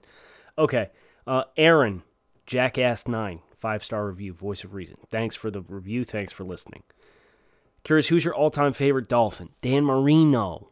Okay. 0.57 0.89
Uh, 1.27 1.43
Aaron, 1.57 2.01
Jackass9 2.47 3.41
five 3.59 3.83
star 3.83 4.07
review, 4.07 4.33
Voice 4.33 4.63
of 4.63 4.73
Reason. 4.73 4.97
Thanks 5.11 5.35
for 5.35 5.51
the 5.51 5.61
review. 5.61 6.03
Thanks 6.03 6.31
for 6.31 6.43
listening. 6.43 6.83
Curious, 7.83 8.07
who's 8.07 8.25
your 8.25 8.35
all 8.35 8.51
time 8.51 8.73
favorite 8.73 9.07
Dolphin? 9.07 9.49
Dan 9.61 9.83
Marino. 9.85 10.69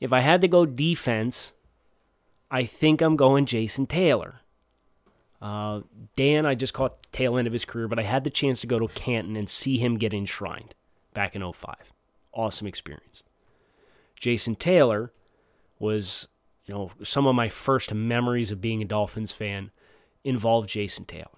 If 0.00 0.12
I 0.12 0.20
had 0.20 0.40
to 0.42 0.48
go 0.48 0.64
defense, 0.64 1.52
I 2.50 2.64
think 2.64 3.00
I'm 3.00 3.16
going 3.16 3.46
Jason 3.46 3.86
Taylor. 3.86 4.40
Uh, 5.40 5.82
Dan, 6.16 6.46
I 6.46 6.54
just 6.54 6.74
caught 6.74 7.02
tail 7.12 7.36
end 7.36 7.46
of 7.46 7.52
his 7.52 7.64
career, 7.64 7.88
but 7.88 7.98
I 7.98 8.02
had 8.02 8.24
the 8.24 8.30
chance 8.30 8.60
to 8.60 8.66
go 8.66 8.78
to 8.78 8.88
Canton 8.88 9.36
and 9.36 9.48
see 9.48 9.78
him 9.78 9.96
get 9.96 10.12
enshrined 10.12 10.74
back 11.14 11.36
in 11.36 11.52
05. 11.52 11.74
Awesome 12.32 12.66
experience. 12.66 13.22
Jason 14.18 14.56
Taylor 14.56 15.12
was, 15.78 16.26
you 16.66 16.74
know, 16.74 16.90
some 17.04 17.26
of 17.26 17.36
my 17.36 17.48
first 17.48 17.94
memories 17.94 18.50
of 18.50 18.60
being 18.60 18.82
a 18.82 18.84
Dolphins 18.84 19.30
fan 19.30 19.70
involved 20.24 20.68
Jason 20.68 21.04
Taylor. 21.04 21.37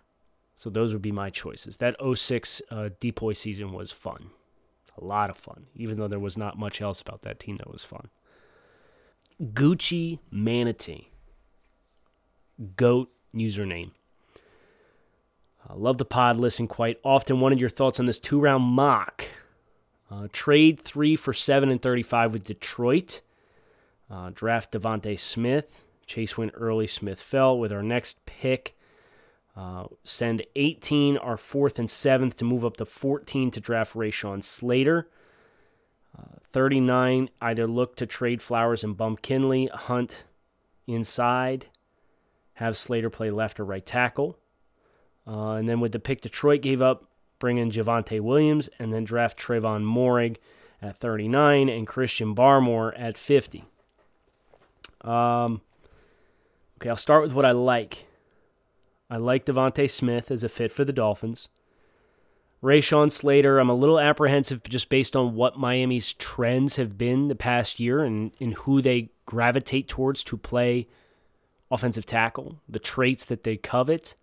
So 0.60 0.68
those 0.68 0.92
would 0.92 1.00
be 1.00 1.10
my 1.10 1.30
choices. 1.30 1.78
That 1.78 1.96
06 1.98 2.60
uh, 2.70 2.90
DPOY 3.00 3.34
season 3.34 3.72
was 3.72 3.92
fun. 3.92 4.28
A 5.00 5.02
lot 5.02 5.30
of 5.30 5.38
fun, 5.38 5.68
even 5.74 5.96
though 5.96 6.06
there 6.06 6.18
was 6.18 6.36
not 6.36 6.58
much 6.58 6.82
else 6.82 7.00
about 7.00 7.22
that 7.22 7.40
team 7.40 7.56
that 7.56 7.72
was 7.72 7.82
fun. 7.82 8.10
Gucci 9.42 10.18
Manatee. 10.30 11.08
GOAT 12.76 13.10
username. 13.34 13.92
I 15.66 15.72
love 15.72 15.96
the 15.96 16.04
pod, 16.04 16.36
listen 16.36 16.66
quite 16.66 17.00
often. 17.02 17.40
Wanted 17.40 17.58
your 17.58 17.70
thoughts 17.70 17.98
on 17.98 18.04
this 18.04 18.18
two 18.18 18.38
round 18.38 18.64
mock. 18.64 19.24
Uh, 20.10 20.28
trade 20.30 20.78
three 20.78 21.16
for 21.16 21.32
seven 21.32 21.70
and 21.70 21.80
35 21.80 22.34
with 22.34 22.44
Detroit. 22.44 23.22
Uh, 24.10 24.30
draft 24.34 24.72
DeVonta 24.72 25.18
Smith. 25.18 25.82
Chase 26.04 26.36
went 26.36 26.52
early, 26.52 26.86
Smith 26.86 27.22
fell. 27.22 27.58
With 27.58 27.72
our 27.72 27.82
next 27.82 28.26
pick, 28.26 28.76
uh, 29.60 29.84
send 30.04 30.42
18, 30.56 31.18
our 31.18 31.36
fourth 31.36 31.78
and 31.78 31.90
seventh, 31.90 32.34
to 32.38 32.46
move 32.46 32.64
up 32.64 32.78
to 32.78 32.86
14 32.86 33.50
to 33.50 33.60
draft 33.60 33.94
Rashawn 33.94 34.42
Slater. 34.42 35.10
Uh, 36.18 36.38
39, 36.50 37.28
either 37.42 37.66
look 37.66 37.94
to 37.96 38.06
trade 38.06 38.40
Flowers 38.40 38.82
and 38.82 38.96
bump 38.96 39.20
Kindley, 39.20 39.66
Hunt 39.66 40.24
inside, 40.86 41.66
have 42.54 42.74
Slater 42.74 43.10
play 43.10 43.30
left 43.30 43.60
or 43.60 43.66
right 43.66 43.84
tackle. 43.84 44.38
Uh, 45.26 45.52
and 45.52 45.68
then 45.68 45.78
with 45.78 45.92
the 45.92 46.00
pick, 46.00 46.22
Detroit 46.22 46.62
gave 46.62 46.80
up, 46.80 47.10
bring 47.38 47.58
in 47.58 47.70
Javonte 47.70 48.18
Williams, 48.18 48.70
and 48.78 48.90
then 48.90 49.04
draft 49.04 49.38
Trevon 49.38 49.84
Moehrig 49.84 50.38
at 50.80 50.96
39 50.96 51.68
and 51.68 51.86
Christian 51.86 52.34
Barmore 52.34 52.98
at 52.98 53.18
50. 53.18 53.66
Um, 55.02 55.60
okay, 56.80 56.88
I'll 56.88 56.96
start 56.96 57.22
with 57.22 57.34
what 57.34 57.44
I 57.44 57.52
like. 57.52 58.06
I 59.10 59.16
like 59.16 59.44
DeVonta 59.44 59.90
Smith 59.90 60.30
as 60.30 60.44
a 60.44 60.48
fit 60.48 60.70
for 60.70 60.84
the 60.84 60.92
Dolphins. 60.92 61.48
Rashawn 62.62 63.10
Slater, 63.10 63.58
I'm 63.58 63.70
a 63.70 63.74
little 63.74 63.98
apprehensive 63.98 64.62
just 64.64 64.88
based 64.88 65.16
on 65.16 65.34
what 65.34 65.58
Miami's 65.58 66.12
trends 66.12 66.76
have 66.76 66.96
been 66.96 67.28
the 67.28 67.34
past 67.34 67.80
year 67.80 68.04
and, 68.04 68.32
and 68.38 68.54
who 68.54 68.80
they 68.80 69.10
gravitate 69.26 69.88
towards 69.88 70.22
to 70.24 70.36
play 70.36 70.86
offensive 71.70 72.04
tackle, 72.04 72.60
the 72.68 72.78
traits 72.78 73.24
that 73.24 73.44
they 73.44 73.56
covet. 73.56 74.14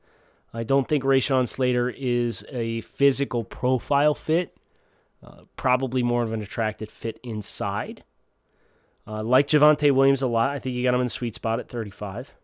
I 0.53 0.63
don't 0.63 0.87
think 0.87 1.03
Rashawn 1.03 1.47
Slater 1.47 1.89
is 1.89 2.45
a 2.51 2.81
physical 2.81 3.43
profile 3.43 4.13
fit, 4.13 4.55
uh, 5.23 5.41
probably 5.55 6.03
more 6.03 6.23
of 6.23 6.31
an 6.31 6.41
attractive 6.41 6.91
fit 6.91 7.19
inside. 7.23 8.03
Uh, 9.07 9.23
like 9.23 9.47
Javonte 9.47 9.91
Williams 9.91 10.21
a 10.21 10.27
lot. 10.27 10.51
I 10.51 10.59
think 10.59 10.75
you 10.75 10.83
got 10.83 10.93
him 10.93 11.01
in 11.01 11.07
the 11.07 11.11
sweet 11.11 11.35
spot 11.35 11.59
at 11.59 11.69
35. 11.69 12.35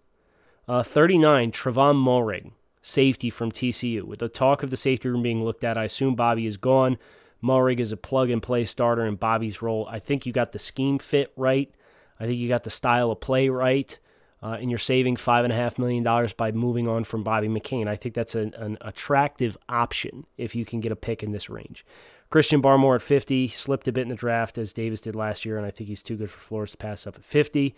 Uh, 0.67 0.83
39, 0.83 1.51
Trevon 1.51 1.95
Moehrig 1.95 2.51
safety 2.83 3.29
from 3.29 3.51
TCU. 3.51 4.03
With 4.03 4.19
the 4.19 4.29
talk 4.29 4.61
of 4.61 4.69
the 4.69 4.77
safety 4.77 5.09
room 5.09 5.23
being 5.23 5.43
looked 5.43 5.63
at, 5.63 5.77
I 5.77 5.85
assume 5.85 6.15
Bobby 6.15 6.45
is 6.45 6.57
gone. 6.57 6.97
Moehrig 7.43 7.79
is 7.79 7.91
a 7.91 7.97
plug 7.97 8.29
and 8.29 8.41
play 8.41 8.65
starter 8.65 9.05
in 9.05 9.15
Bobby's 9.15 9.61
role. 9.61 9.87
I 9.89 9.99
think 9.99 10.25
you 10.25 10.31
got 10.31 10.51
the 10.51 10.59
scheme 10.59 10.99
fit 10.99 11.33
right. 11.35 11.73
I 12.19 12.25
think 12.25 12.37
you 12.37 12.47
got 12.47 12.63
the 12.63 12.69
style 12.69 13.11
of 13.11 13.19
play 13.19 13.49
right. 13.49 13.97
Uh, 14.41 14.57
and 14.59 14.69
you're 14.69 14.77
saving 14.77 15.15
$5.5 15.15 15.77
million 15.77 16.29
by 16.37 16.51
moving 16.51 16.85
on 16.85 17.05
from 17.05 17.23
Bobby 17.23 17.47
McCain. 17.47 17.87
I 17.87 17.95
think 17.95 18.13
that's 18.13 18.35
an, 18.35 18.53
an 18.55 18.77
attractive 18.81 19.57
option 19.69 20.25
if 20.37 20.53
you 20.53 20.65
can 20.65 20.81
get 20.81 20.91
a 20.91 20.97
pick 20.97 21.23
in 21.23 21.31
this 21.31 21.49
range. 21.49 21.85
Christian 22.29 22.61
Barmore 22.61 22.95
at 22.95 23.01
50 23.01 23.47
slipped 23.47 23.87
a 23.87 23.93
bit 23.93 24.01
in 24.01 24.09
the 24.09 24.15
draft 24.15 24.57
as 24.57 24.73
Davis 24.73 24.99
did 24.99 25.15
last 25.15 25.45
year, 25.45 25.57
and 25.57 25.65
I 25.65 25.71
think 25.71 25.87
he's 25.87 26.03
too 26.03 26.17
good 26.17 26.29
for 26.29 26.39
Flores 26.39 26.71
to 26.71 26.77
pass 26.77 27.07
up 27.07 27.15
at 27.15 27.23
50. 27.23 27.73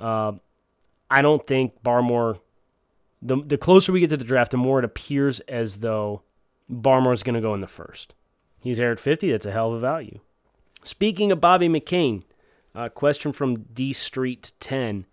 Uh, 0.00 0.32
I 1.12 1.22
don't 1.22 1.46
think 1.46 1.82
Barmore 1.82 2.40
the 3.22 3.36
the 3.36 3.56
closer 3.56 3.92
we 3.92 4.00
get 4.00 4.10
to 4.10 4.16
the 4.16 4.24
draft, 4.24 4.50
the 4.50 4.56
more 4.56 4.80
it 4.80 4.84
appears 4.84 5.40
as 5.40 5.78
though 5.78 6.22
Barmore 6.70 7.12
is 7.12 7.22
going 7.22 7.34
to 7.34 7.40
go 7.40 7.54
in 7.54 7.60
the 7.60 7.66
first. 7.66 8.14
He's 8.62 8.78
there 8.78 8.92
at 8.92 9.00
50. 9.00 9.30
That's 9.30 9.46
a 9.46 9.52
hell 9.52 9.68
of 9.68 9.74
a 9.74 9.78
value. 9.78 10.20
Speaking 10.82 11.30
of 11.30 11.40
Bobby 11.40 11.68
McCain, 11.68 12.22
a 12.74 12.90
question 12.90 13.32
from 13.32 13.62
D 13.72 13.92
Street 13.92 14.52
10. 14.60 15.06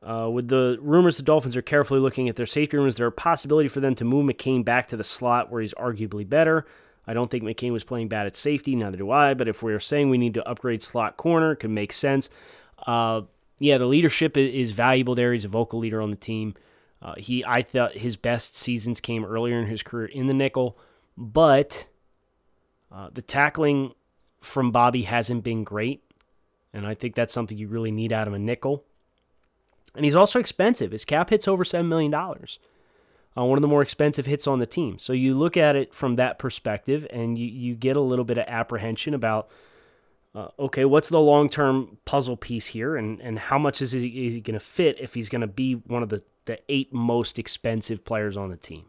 Uh, 0.00 0.30
with 0.30 0.46
the 0.46 0.78
rumors 0.80 1.16
the 1.16 1.24
Dolphins 1.24 1.56
are 1.56 1.62
carefully 1.62 1.98
looking 1.98 2.28
at 2.28 2.36
their 2.36 2.46
safety 2.46 2.76
room, 2.76 2.86
is 2.86 2.94
there 2.94 3.08
a 3.08 3.12
possibility 3.12 3.68
for 3.68 3.80
them 3.80 3.96
to 3.96 4.04
move 4.04 4.24
McCain 4.26 4.64
back 4.64 4.86
to 4.88 4.96
the 4.96 5.02
slot 5.02 5.50
where 5.50 5.60
he's 5.60 5.74
arguably 5.74 6.28
better? 6.28 6.64
I 7.04 7.14
don't 7.14 7.30
think 7.30 7.42
McCain 7.42 7.72
was 7.72 7.82
playing 7.82 8.08
bad 8.08 8.26
at 8.26 8.36
safety, 8.36 8.76
neither 8.76 8.98
do 8.98 9.10
I, 9.10 9.34
but 9.34 9.48
if 9.48 9.60
we're 9.60 9.80
saying 9.80 10.08
we 10.08 10.18
need 10.18 10.34
to 10.34 10.48
upgrade 10.48 10.82
slot 10.82 11.16
corner, 11.16 11.52
it 11.52 11.56
could 11.56 11.70
make 11.70 11.92
sense. 11.92 12.28
Uh, 12.86 13.22
yeah, 13.58 13.78
the 13.78 13.86
leadership 13.86 14.36
is 14.36 14.70
valuable 14.70 15.14
there. 15.14 15.32
He's 15.32 15.44
a 15.44 15.48
vocal 15.48 15.78
leader 15.78 16.00
on 16.00 16.10
the 16.10 16.16
team. 16.16 16.54
Uh, 17.00 17.14
he, 17.16 17.44
I 17.44 17.62
thought 17.62 17.92
his 17.92 18.16
best 18.16 18.56
seasons 18.56 19.00
came 19.00 19.24
earlier 19.24 19.58
in 19.58 19.66
his 19.66 19.82
career 19.82 20.06
in 20.06 20.26
the 20.26 20.34
nickel, 20.34 20.78
but 21.16 21.86
uh, 22.92 23.10
the 23.12 23.22
tackling 23.22 23.94
from 24.40 24.70
Bobby 24.70 25.02
hasn't 25.02 25.44
been 25.44 25.64
great, 25.64 26.02
and 26.72 26.86
I 26.86 26.94
think 26.94 27.14
that's 27.14 27.32
something 27.32 27.56
you 27.56 27.68
really 27.68 27.90
need 27.92 28.12
out 28.12 28.26
of 28.26 28.34
a 28.34 28.38
nickel. 28.38 28.84
And 29.94 30.04
he's 30.04 30.16
also 30.16 30.38
expensive. 30.38 30.92
His 30.92 31.04
cap 31.04 31.30
hits 31.30 31.48
over 31.48 31.64
seven 31.64 31.88
million 31.88 32.10
dollars. 32.10 32.58
Uh, 33.36 33.44
one 33.44 33.58
of 33.58 33.62
the 33.62 33.68
more 33.68 33.82
expensive 33.82 34.26
hits 34.26 34.46
on 34.46 34.58
the 34.58 34.66
team. 34.66 34.98
So 34.98 35.12
you 35.12 35.36
look 35.36 35.56
at 35.56 35.76
it 35.76 35.94
from 35.94 36.16
that 36.16 36.38
perspective, 36.38 37.06
and 37.10 37.38
you 37.38 37.46
you 37.46 37.74
get 37.74 37.96
a 37.96 38.00
little 38.00 38.24
bit 38.24 38.38
of 38.38 38.44
apprehension 38.48 39.14
about. 39.14 39.48
Uh, 40.38 40.48
okay, 40.58 40.84
what's 40.84 41.08
the 41.08 41.18
long 41.18 41.48
term 41.48 41.98
puzzle 42.04 42.36
piece 42.36 42.66
here, 42.66 42.96
and, 42.96 43.20
and 43.20 43.38
how 43.38 43.58
much 43.58 43.82
is 43.82 43.92
he, 43.92 44.26
is 44.26 44.34
he 44.34 44.40
going 44.40 44.58
to 44.58 44.64
fit 44.64 44.96
if 45.00 45.14
he's 45.14 45.28
going 45.28 45.40
to 45.40 45.48
be 45.48 45.74
one 45.74 46.02
of 46.02 46.10
the 46.10 46.22
the 46.48 46.58
eight 46.68 46.92
most 46.92 47.38
expensive 47.38 48.04
players 48.04 48.36
on 48.36 48.50
the 48.50 48.56
team. 48.56 48.86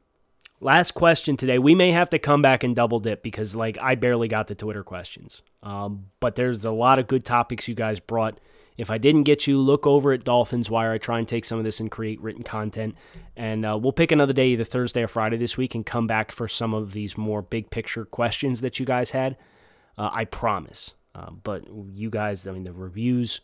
Last 0.61 0.91
question 0.91 1.37
today. 1.37 1.59
We 1.59 1.75
may 1.75 1.91
have 1.91 2.09
to 2.09 2.19
come 2.19 2.41
back 2.41 2.63
and 2.63 2.75
double 2.75 2.99
dip 2.99 3.21
because, 3.21 3.55
like, 3.55 3.77
I 3.77 3.95
barely 3.95 4.27
got 4.27 4.47
the 4.47 4.55
Twitter 4.55 4.83
questions. 4.83 5.41
Um, 5.61 6.05
but 6.19 6.35
there's 6.35 6.65
a 6.65 6.71
lot 6.71 6.99
of 6.99 7.07
good 7.07 7.23
topics 7.23 7.67
you 7.67 7.75
guys 7.75 7.99
brought. 7.99 8.39
If 8.77 8.89
I 8.89 8.97
didn't 8.97 9.23
get 9.23 9.45
you, 9.45 9.59
look 9.59 9.85
over 9.85 10.11
at 10.13 10.23
Dolphins 10.23 10.69
Wire. 10.69 10.93
I 10.93 10.97
try 10.97 11.19
and 11.19 11.27
take 11.27 11.45
some 11.45 11.59
of 11.59 11.65
this 11.65 11.79
and 11.79 11.91
create 11.91 12.21
written 12.21 12.43
content. 12.43 12.95
And 13.35 13.65
uh, 13.65 13.77
we'll 13.77 13.91
pick 13.91 14.11
another 14.11 14.33
day, 14.33 14.49
either 14.49 14.63
Thursday 14.63 15.03
or 15.03 15.07
Friday 15.07 15.37
this 15.37 15.57
week, 15.57 15.75
and 15.75 15.85
come 15.85 16.07
back 16.07 16.31
for 16.31 16.47
some 16.47 16.73
of 16.73 16.93
these 16.93 17.17
more 17.17 17.41
big 17.41 17.69
picture 17.69 18.05
questions 18.05 18.61
that 18.61 18.79
you 18.79 18.85
guys 18.85 19.11
had. 19.11 19.37
Uh, 19.97 20.09
I 20.11 20.25
promise. 20.25 20.93
Uh, 21.19 21.31
but 21.31 21.65
you 21.93 22.09
guys, 22.09 22.47
I 22.47 22.51
mean, 22.51 22.63
the 22.63 22.71
reviews 22.73 23.41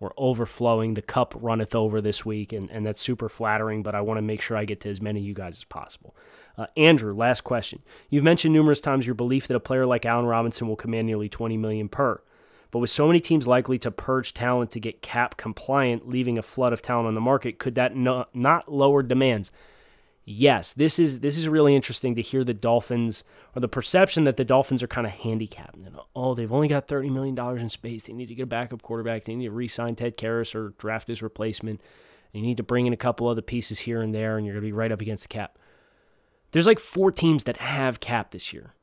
we're 0.00 0.10
overflowing. 0.16 0.94
The 0.94 1.02
cup 1.02 1.34
runneth 1.36 1.74
over 1.74 2.00
this 2.00 2.24
week, 2.24 2.52
and, 2.52 2.70
and 2.70 2.86
that's 2.86 3.00
super 3.00 3.28
flattering, 3.28 3.82
but 3.82 3.94
I 3.94 4.00
want 4.00 4.18
to 4.18 4.22
make 4.22 4.40
sure 4.40 4.56
I 4.56 4.64
get 4.64 4.80
to 4.80 4.90
as 4.90 5.00
many 5.00 5.20
of 5.20 5.26
you 5.26 5.34
guys 5.34 5.58
as 5.58 5.64
possible. 5.64 6.14
Uh, 6.56 6.66
Andrew, 6.76 7.14
last 7.14 7.42
question. 7.42 7.82
You've 8.08 8.24
mentioned 8.24 8.54
numerous 8.54 8.80
times 8.80 9.06
your 9.06 9.14
belief 9.14 9.48
that 9.48 9.56
a 9.56 9.60
player 9.60 9.86
like 9.86 10.06
Allen 10.06 10.26
Robinson 10.26 10.68
will 10.68 10.76
command 10.76 11.06
nearly 11.06 11.28
20 11.28 11.56
million 11.56 11.88
per. 11.88 12.20
But 12.70 12.80
with 12.80 12.90
so 12.90 13.06
many 13.06 13.20
teams 13.20 13.46
likely 13.46 13.78
to 13.78 13.90
purge 13.90 14.34
talent 14.34 14.70
to 14.72 14.80
get 14.80 15.02
cap 15.02 15.36
compliant, 15.36 16.08
leaving 16.08 16.36
a 16.36 16.42
flood 16.42 16.72
of 16.72 16.82
talent 16.82 17.06
on 17.06 17.14
the 17.14 17.20
market, 17.20 17.58
could 17.58 17.74
that 17.76 17.96
no, 17.96 18.26
not 18.34 18.70
lower 18.70 19.02
demands? 19.02 19.50
Yes, 20.28 20.74
this 20.74 20.98
is 20.98 21.20
this 21.20 21.38
is 21.38 21.48
really 21.48 21.74
interesting 21.74 22.14
to 22.14 22.22
hear 22.22 22.44
the 22.44 22.54
Dolphins 22.54 23.24
or 23.56 23.60
the 23.60 23.68
perception 23.68 24.24
that 24.24 24.36
the 24.36 24.44
Dolphins 24.44 24.82
are 24.82 24.88
kind 24.88 25.06
of 25.06 25.12
handicapped. 25.14 25.78
You 25.78 25.90
know, 25.90 26.06
oh, 26.14 26.34
they've 26.34 26.52
only 26.52 26.68
got 26.68 26.86
thirty 26.86 27.08
million 27.08 27.34
dollars 27.34 27.62
in 27.62 27.68
space. 27.68 28.06
They 28.06 28.12
need 28.12 28.28
to 28.28 28.34
get 28.34 28.42
a 28.42 28.46
backup 28.46 28.82
quarterback. 28.82 29.24
They 29.24 29.34
need 29.34 29.46
to 29.46 29.52
re-sign 29.52 29.94
Ted 29.94 30.16
Karras 30.16 30.54
or 30.54 30.74
draft 30.78 31.08
his 31.08 31.22
replacement. 31.22 31.80
You 32.32 32.42
need 32.42 32.58
to 32.58 32.62
bring 32.62 32.86
in 32.86 32.92
a 32.92 32.96
couple 32.96 33.26
other 33.26 33.42
pieces 33.42 33.80
here 33.80 34.02
and 34.02 34.14
there, 34.14 34.36
and 34.36 34.46
you're 34.46 34.54
going 34.54 34.62
to 34.62 34.68
be 34.68 34.72
right 34.72 34.92
up 34.92 35.00
against 35.00 35.24
the 35.24 35.32
cap. 35.32 35.58
There's 36.52 36.66
like 36.66 36.78
four 36.78 37.10
teams 37.10 37.44
that 37.44 37.56
have 37.56 38.00
cap 38.00 38.30
this 38.30 38.52
year: 38.52 38.74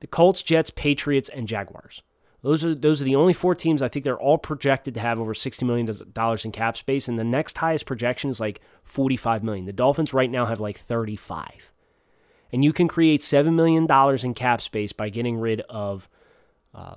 the 0.00 0.06
Colts, 0.06 0.42
Jets, 0.42 0.70
Patriots, 0.70 1.30
and 1.30 1.48
Jaguars. 1.48 2.02
Those 2.44 2.62
are 2.62 2.74
those 2.74 3.00
are 3.00 3.06
the 3.06 3.16
only 3.16 3.32
four 3.32 3.54
teams 3.54 3.80
I 3.80 3.88
think 3.88 4.04
they're 4.04 4.20
all 4.20 4.36
projected 4.36 4.92
to 4.94 5.00
have 5.00 5.18
over 5.18 5.32
sixty 5.32 5.64
million 5.64 5.88
dollars 6.12 6.44
in 6.44 6.52
cap 6.52 6.76
space, 6.76 7.08
and 7.08 7.18
the 7.18 7.24
next 7.24 7.56
highest 7.56 7.86
projection 7.86 8.28
is 8.28 8.38
like 8.38 8.60
forty 8.82 9.16
five 9.16 9.42
million. 9.42 9.64
The 9.64 9.72
Dolphins 9.72 10.12
right 10.12 10.30
now 10.30 10.44
have 10.44 10.60
like 10.60 10.76
thirty 10.76 11.16
five, 11.16 11.72
and 12.52 12.62
you 12.62 12.74
can 12.74 12.86
create 12.86 13.24
seven 13.24 13.56
million 13.56 13.86
dollars 13.86 14.24
in 14.24 14.34
cap 14.34 14.60
space 14.60 14.92
by 14.92 15.08
getting 15.08 15.38
rid 15.38 15.62
of 15.70 16.06
uh, 16.74 16.96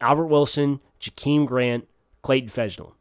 Albert 0.00 0.26
Wilson, 0.26 0.80
Jakeem 1.00 1.46
Grant, 1.46 1.86
Clayton 2.22 2.48
Fejedelem. 2.48 2.94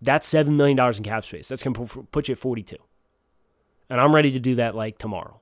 That's 0.00 0.26
seven 0.26 0.56
million 0.56 0.78
dollars 0.78 0.96
in 0.96 1.04
cap 1.04 1.26
space. 1.26 1.46
That's 1.48 1.62
gonna 1.62 1.86
put 2.10 2.28
you 2.28 2.32
at 2.32 2.38
forty 2.38 2.62
two, 2.62 2.78
and 3.90 4.00
I'm 4.00 4.14
ready 4.14 4.30
to 4.30 4.40
do 4.40 4.54
that 4.54 4.74
like 4.74 4.96
tomorrow. 4.96 5.39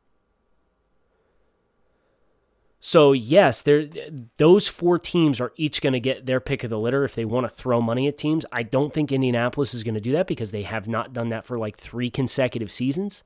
So 2.81 3.13
yes, 3.13 3.63
there 3.63 3.89
those 4.37 4.69
four 4.69 4.99
teams 4.99 5.41
are 5.41 5.53
each 5.57 5.81
going 5.81 5.95
to 5.95 6.01
get 6.01 6.27
their 6.27 6.39
pick 6.39 6.63
of 6.63 6.71
the 6.71 6.79
litter 6.79 7.05
if 7.05 7.15
they 7.15 7.25
want 7.25 7.45
to 7.45 7.49
throw 7.49 7.81
money 7.81 8.07
at 8.07 8.17
teams. 8.17 8.47
I 8.53 8.63
don't 8.63 8.95
think 8.95 9.11
Indianapolis 9.11 9.75
is 9.75 9.83
going 9.83 9.97
to 9.97 10.01
do 10.01 10.13
that 10.13 10.29
because 10.29 10.53
they 10.53 10.63
have 10.63 10.87
not 10.87 11.13
done 11.13 11.29
that 11.31 11.45
for 11.45 11.59
like 11.59 11.77
three 11.77 12.09
consecutive 12.09 12.71
seasons. 12.71 13.25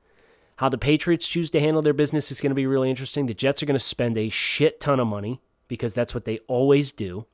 How 0.56 0.68
the 0.68 0.78
Patriots 0.78 1.26
choose 1.26 1.50
to 1.50 1.60
handle 1.60 1.82
their 1.82 1.92
business 1.92 2.30
is 2.30 2.40
going 2.40 2.50
to 2.50 2.54
be 2.54 2.66
really 2.66 2.88
interesting. 2.88 3.26
The 3.26 3.34
Jets 3.34 3.62
are 3.62 3.66
going 3.66 3.78
to 3.78 3.80
spend 3.80 4.16
a 4.16 4.28
shit 4.28 4.80
ton 4.80 5.00
of 5.00 5.06
money 5.06 5.40
because 5.68 5.92
that's 5.92 6.14
what 6.14 6.24
they 6.24 6.38
always 6.46 6.90
do. 6.90 7.26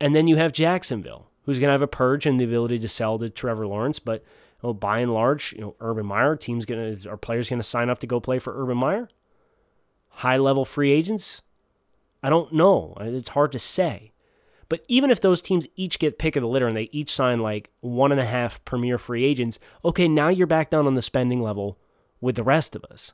And 0.00 0.14
then 0.14 0.26
you 0.26 0.36
have 0.36 0.52
Jacksonville, 0.52 1.28
who's 1.44 1.58
going 1.58 1.68
to 1.68 1.72
have 1.72 1.82
a 1.82 1.86
purge 1.86 2.26
and 2.26 2.38
the 2.38 2.44
ability 2.44 2.78
to 2.80 2.88
sell 2.88 3.18
to 3.18 3.30
Trevor 3.30 3.66
Lawrence, 3.66 3.98
but 3.98 4.24
by 4.62 4.98
and 4.98 5.12
large, 5.12 5.52
you 5.52 5.60
know, 5.60 5.74
Urban 5.80 6.06
Meyer 6.06 6.36
teams 6.36 6.66
going 6.66 6.98
to 6.98 7.10
are 7.10 7.16
players 7.16 7.48
going 7.48 7.60
to 7.60 7.64
sign 7.66 7.88
up 7.88 7.98
to 7.98 8.06
go 8.06 8.20
play 8.20 8.38
for 8.38 8.60
Urban 8.62 8.78
Meyer? 8.78 9.08
High 10.16 10.36
level 10.36 10.64
free 10.64 10.90
agents? 10.90 11.42
I 12.22 12.30
don't 12.30 12.52
know. 12.52 12.94
It's 13.00 13.30
hard 13.30 13.52
to 13.52 13.58
say. 13.58 14.12
But 14.68 14.84
even 14.88 15.10
if 15.10 15.20
those 15.20 15.42
teams 15.42 15.66
each 15.76 15.98
get 15.98 16.18
pick 16.18 16.34
of 16.34 16.40
the 16.40 16.48
litter 16.48 16.66
and 16.66 16.76
they 16.76 16.88
each 16.92 17.12
sign 17.12 17.40
like 17.40 17.68
one 17.80 18.10
and 18.10 18.20
a 18.20 18.24
half 18.24 18.64
premier 18.64 18.96
free 18.96 19.24
agents, 19.24 19.58
okay, 19.84 20.08
now 20.08 20.28
you're 20.28 20.46
back 20.46 20.70
down 20.70 20.86
on 20.86 20.94
the 20.94 21.02
spending 21.02 21.42
level 21.42 21.76
with 22.22 22.36
the 22.36 22.42
rest 22.42 22.74
of 22.74 22.84
us. 22.84 23.12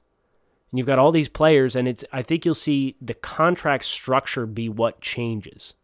And 0.71 0.79
you've 0.79 0.87
got 0.87 1.01
all 1.01 1.11
these 1.11 1.29
players, 1.29 1.75
and 1.75 1.89
it's 1.89 2.05
I 2.13 2.23
think 2.23 2.45
you'll 2.45 2.55
see 2.55 2.95
the 3.01 3.15
contract 3.15 3.87
structure 3.87 4.47
be 4.47 4.69
what 4.69 5.01
changes. 5.01 5.75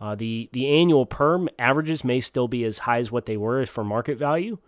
Uh, 0.00 0.14
the 0.14 0.48
the 0.52 0.68
annual 0.68 1.06
perm 1.06 1.48
averages 1.58 2.04
may 2.04 2.20
still 2.20 2.46
be 2.46 2.64
as 2.64 2.78
high 2.78 2.98
as 2.98 3.10
what 3.10 3.26
they 3.26 3.36
were 3.36 3.66
for 3.66 3.82
market 3.82 4.18
value, 4.18 4.58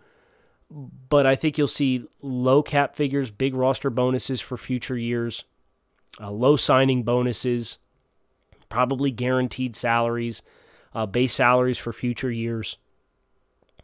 but 0.69 1.25
I 1.25 1.35
think 1.35 1.57
you'll 1.57 1.67
see 1.67 2.05
low 2.21 2.61
cap 2.61 2.95
figures, 2.95 3.31
big 3.31 3.53
roster 3.55 3.89
bonuses 3.89 4.41
for 4.41 4.57
future 4.57 4.97
years, 4.97 5.45
uh, 6.19 6.31
low 6.31 6.55
signing 6.55 7.03
bonuses, 7.03 7.77
probably 8.69 9.11
guaranteed 9.11 9.75
salaries, 9.75 10.41
uh, 10.93 11.05
base 11.05 11.33
salaries 11.33 11.77
for 11.77 11.93
future 11.93 12.31
years. 12.31 12.77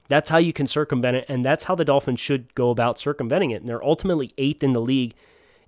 That's 0.08 0.30
how 0.30 0.38
you 0.38 0.54
can 0.54 0.68
circumvent 0.68 1.18
it, 1.18 1.26
and 1.28 1.44
that's 1.44 1.66
how 1.66 1.76
the 1.76 1.86
Dolphins 1.86 2.20
should 2.20 2.56
go 2.56 2.70
about 2.70 2.98
circumventing 2.98 3.52
it. 3.52 3.62
And 3.62 3.68
they're 3.68 3.84
ultimately 3.84 4.32
eighth 4.38 4.64
in 4.64 4.74
the 4.74 4.82
league 4.82 5.14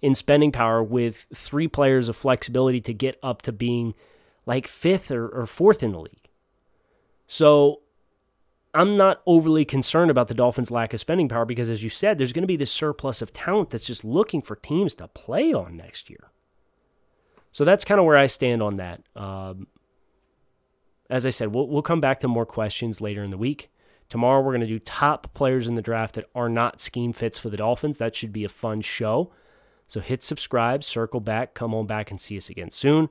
in 0.02 0.15
spending 0.15 0.52
power 0.52 0.82
with 0.82 1.28
three 1.34 1.67
players 1.67 2.08
of 2.08 2.15
flexibility 2.15 2.80
to 2.82 2.93
get 2.93 3.19
up 3.22 3.41
to 3.43 3.52
being 3.52 3.93
like 4.45 4.65
fifth 4.65 5.12
or, 5.12 5.28
or 5.28 5.45
fourth 5.45 5.84
in 5.84 5.91
the 5.91 6.00
league. 6.00 6.30
So 7.28 7.82
I'm 8.74 8.95
not 8.95 9.22
overly 9.26 9.65
concerned 9.65 10.10
about 10.10 10.28
the 10.28 10.34
Dolphins' 10.34 10.72
lack 10.72 10.93
of 10.93 11.00
spending 11.00 11.28
power 11.28 11.45
because, 11.45 11.69
as 11.69 11.84
you 11.84 11.89
said, 11.89 12.17
there's 12.17 12.34
going 12.34 12.43
to 12.43 12.48
be 12.48 12.56
this 12.56 12.72
surplus 12.72 13.22
of 13.22 13.34
talent 13.34 13.72
that's 13.72 13.88
just 13.88 14.06
looking 14.06 14.41
for 14.41 14.56
teams 14.56 14.95
to 14.95 15.08
play 15.08 15.54
on 15.54 15.76
next 15.76 16.10
year. 16.10 16.32
So 17.52 17.66
that's 17.66 17.86
kind 17.86 18.00
of 18.00 18.06
where 18.06 18.18
I 18.18 18.28
stand 18.28 18.62
on 18.62 18.76
that. 18.76 19.02
Um, 19.16 19.68
as 21.10 21.26
I 21.26 21.32
said, 21.32 21.54
we'll, 21.54 21.68
we'll 21.68 21.82
come 21.82 22.02
back 22.02 22.20
to 22.20 22.28
more 22.28 22.46
questions 22.46 23.02
later 23.02 23.24
in 23.24 23.32
the 23.32 23.38
week. 23.38 23.72
Tomorrow, 24.10 24.42
we're 24.42 24.52
going 24.52 24.62
to 24.62 24.68
do 24.68 24.80
top 24.80 25.34
players 25.34 25.68
in 25.68 25.76
the 25.76 25.82
draft 25.82 26.16
that 26.16 26.30
are 26.34 26.50
not 26.50 26.82
scheme 26.82 27.14
fits 27.14 27.38
for 27.38 27.50
the 27.50 27.58
Dolphins. 27.58 27.98
That 27.98 28.16
should 28.16 28.34
be 28.34 28.44
a 28.44 28.50
fun 28.50 28.82
show. 28.82 29.32
So 29.88 30.02
hit 30.02 30.22
subscribe, 30.22 30.84
circle 30.84 31.20
back, 31.20 31.54
come 31.54 31.74
on 31.74 31.88
back 31.88 32.12
and 32.12 32.22
see 32.22 32.38
us 32.38 32.50
again 32.50 32.70
soon. 32.70 33.10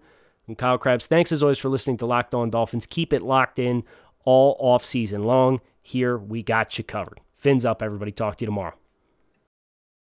I'm 0.49 0.55
Kyle 0.55 0.79
Crabbs. 0.79 1.07
Thanks 1.07 1.33
as 1.33 1.43
always 1.43 1.59
for 1.59 1.69
listening 1.69 1.97
to 1.99 2.07
Locked 2.07 2.35
On 2.35 2.51
Dolphins. 2.51 2.87
Keep 2.87 3.13
it 3.13 3.23
locked 3.23 3.59
in 3.59 3.83
all 4.25 4.57
off 4.61 4.85
season 4.85 5.25
long. 5.25 5.61
Here 5.83 6.17
we 6.17 6.43
got 6.43 6.79
you 6.79 6.85
covered. 6.85 7.21
Fins 7.35 7.65
up, 7.65 7.83
everybody. 7.83 8.13
Talk 8.13 8.37
to 8.37 8.43
you 8.43 8.47
tomorrow. 8.47 8.75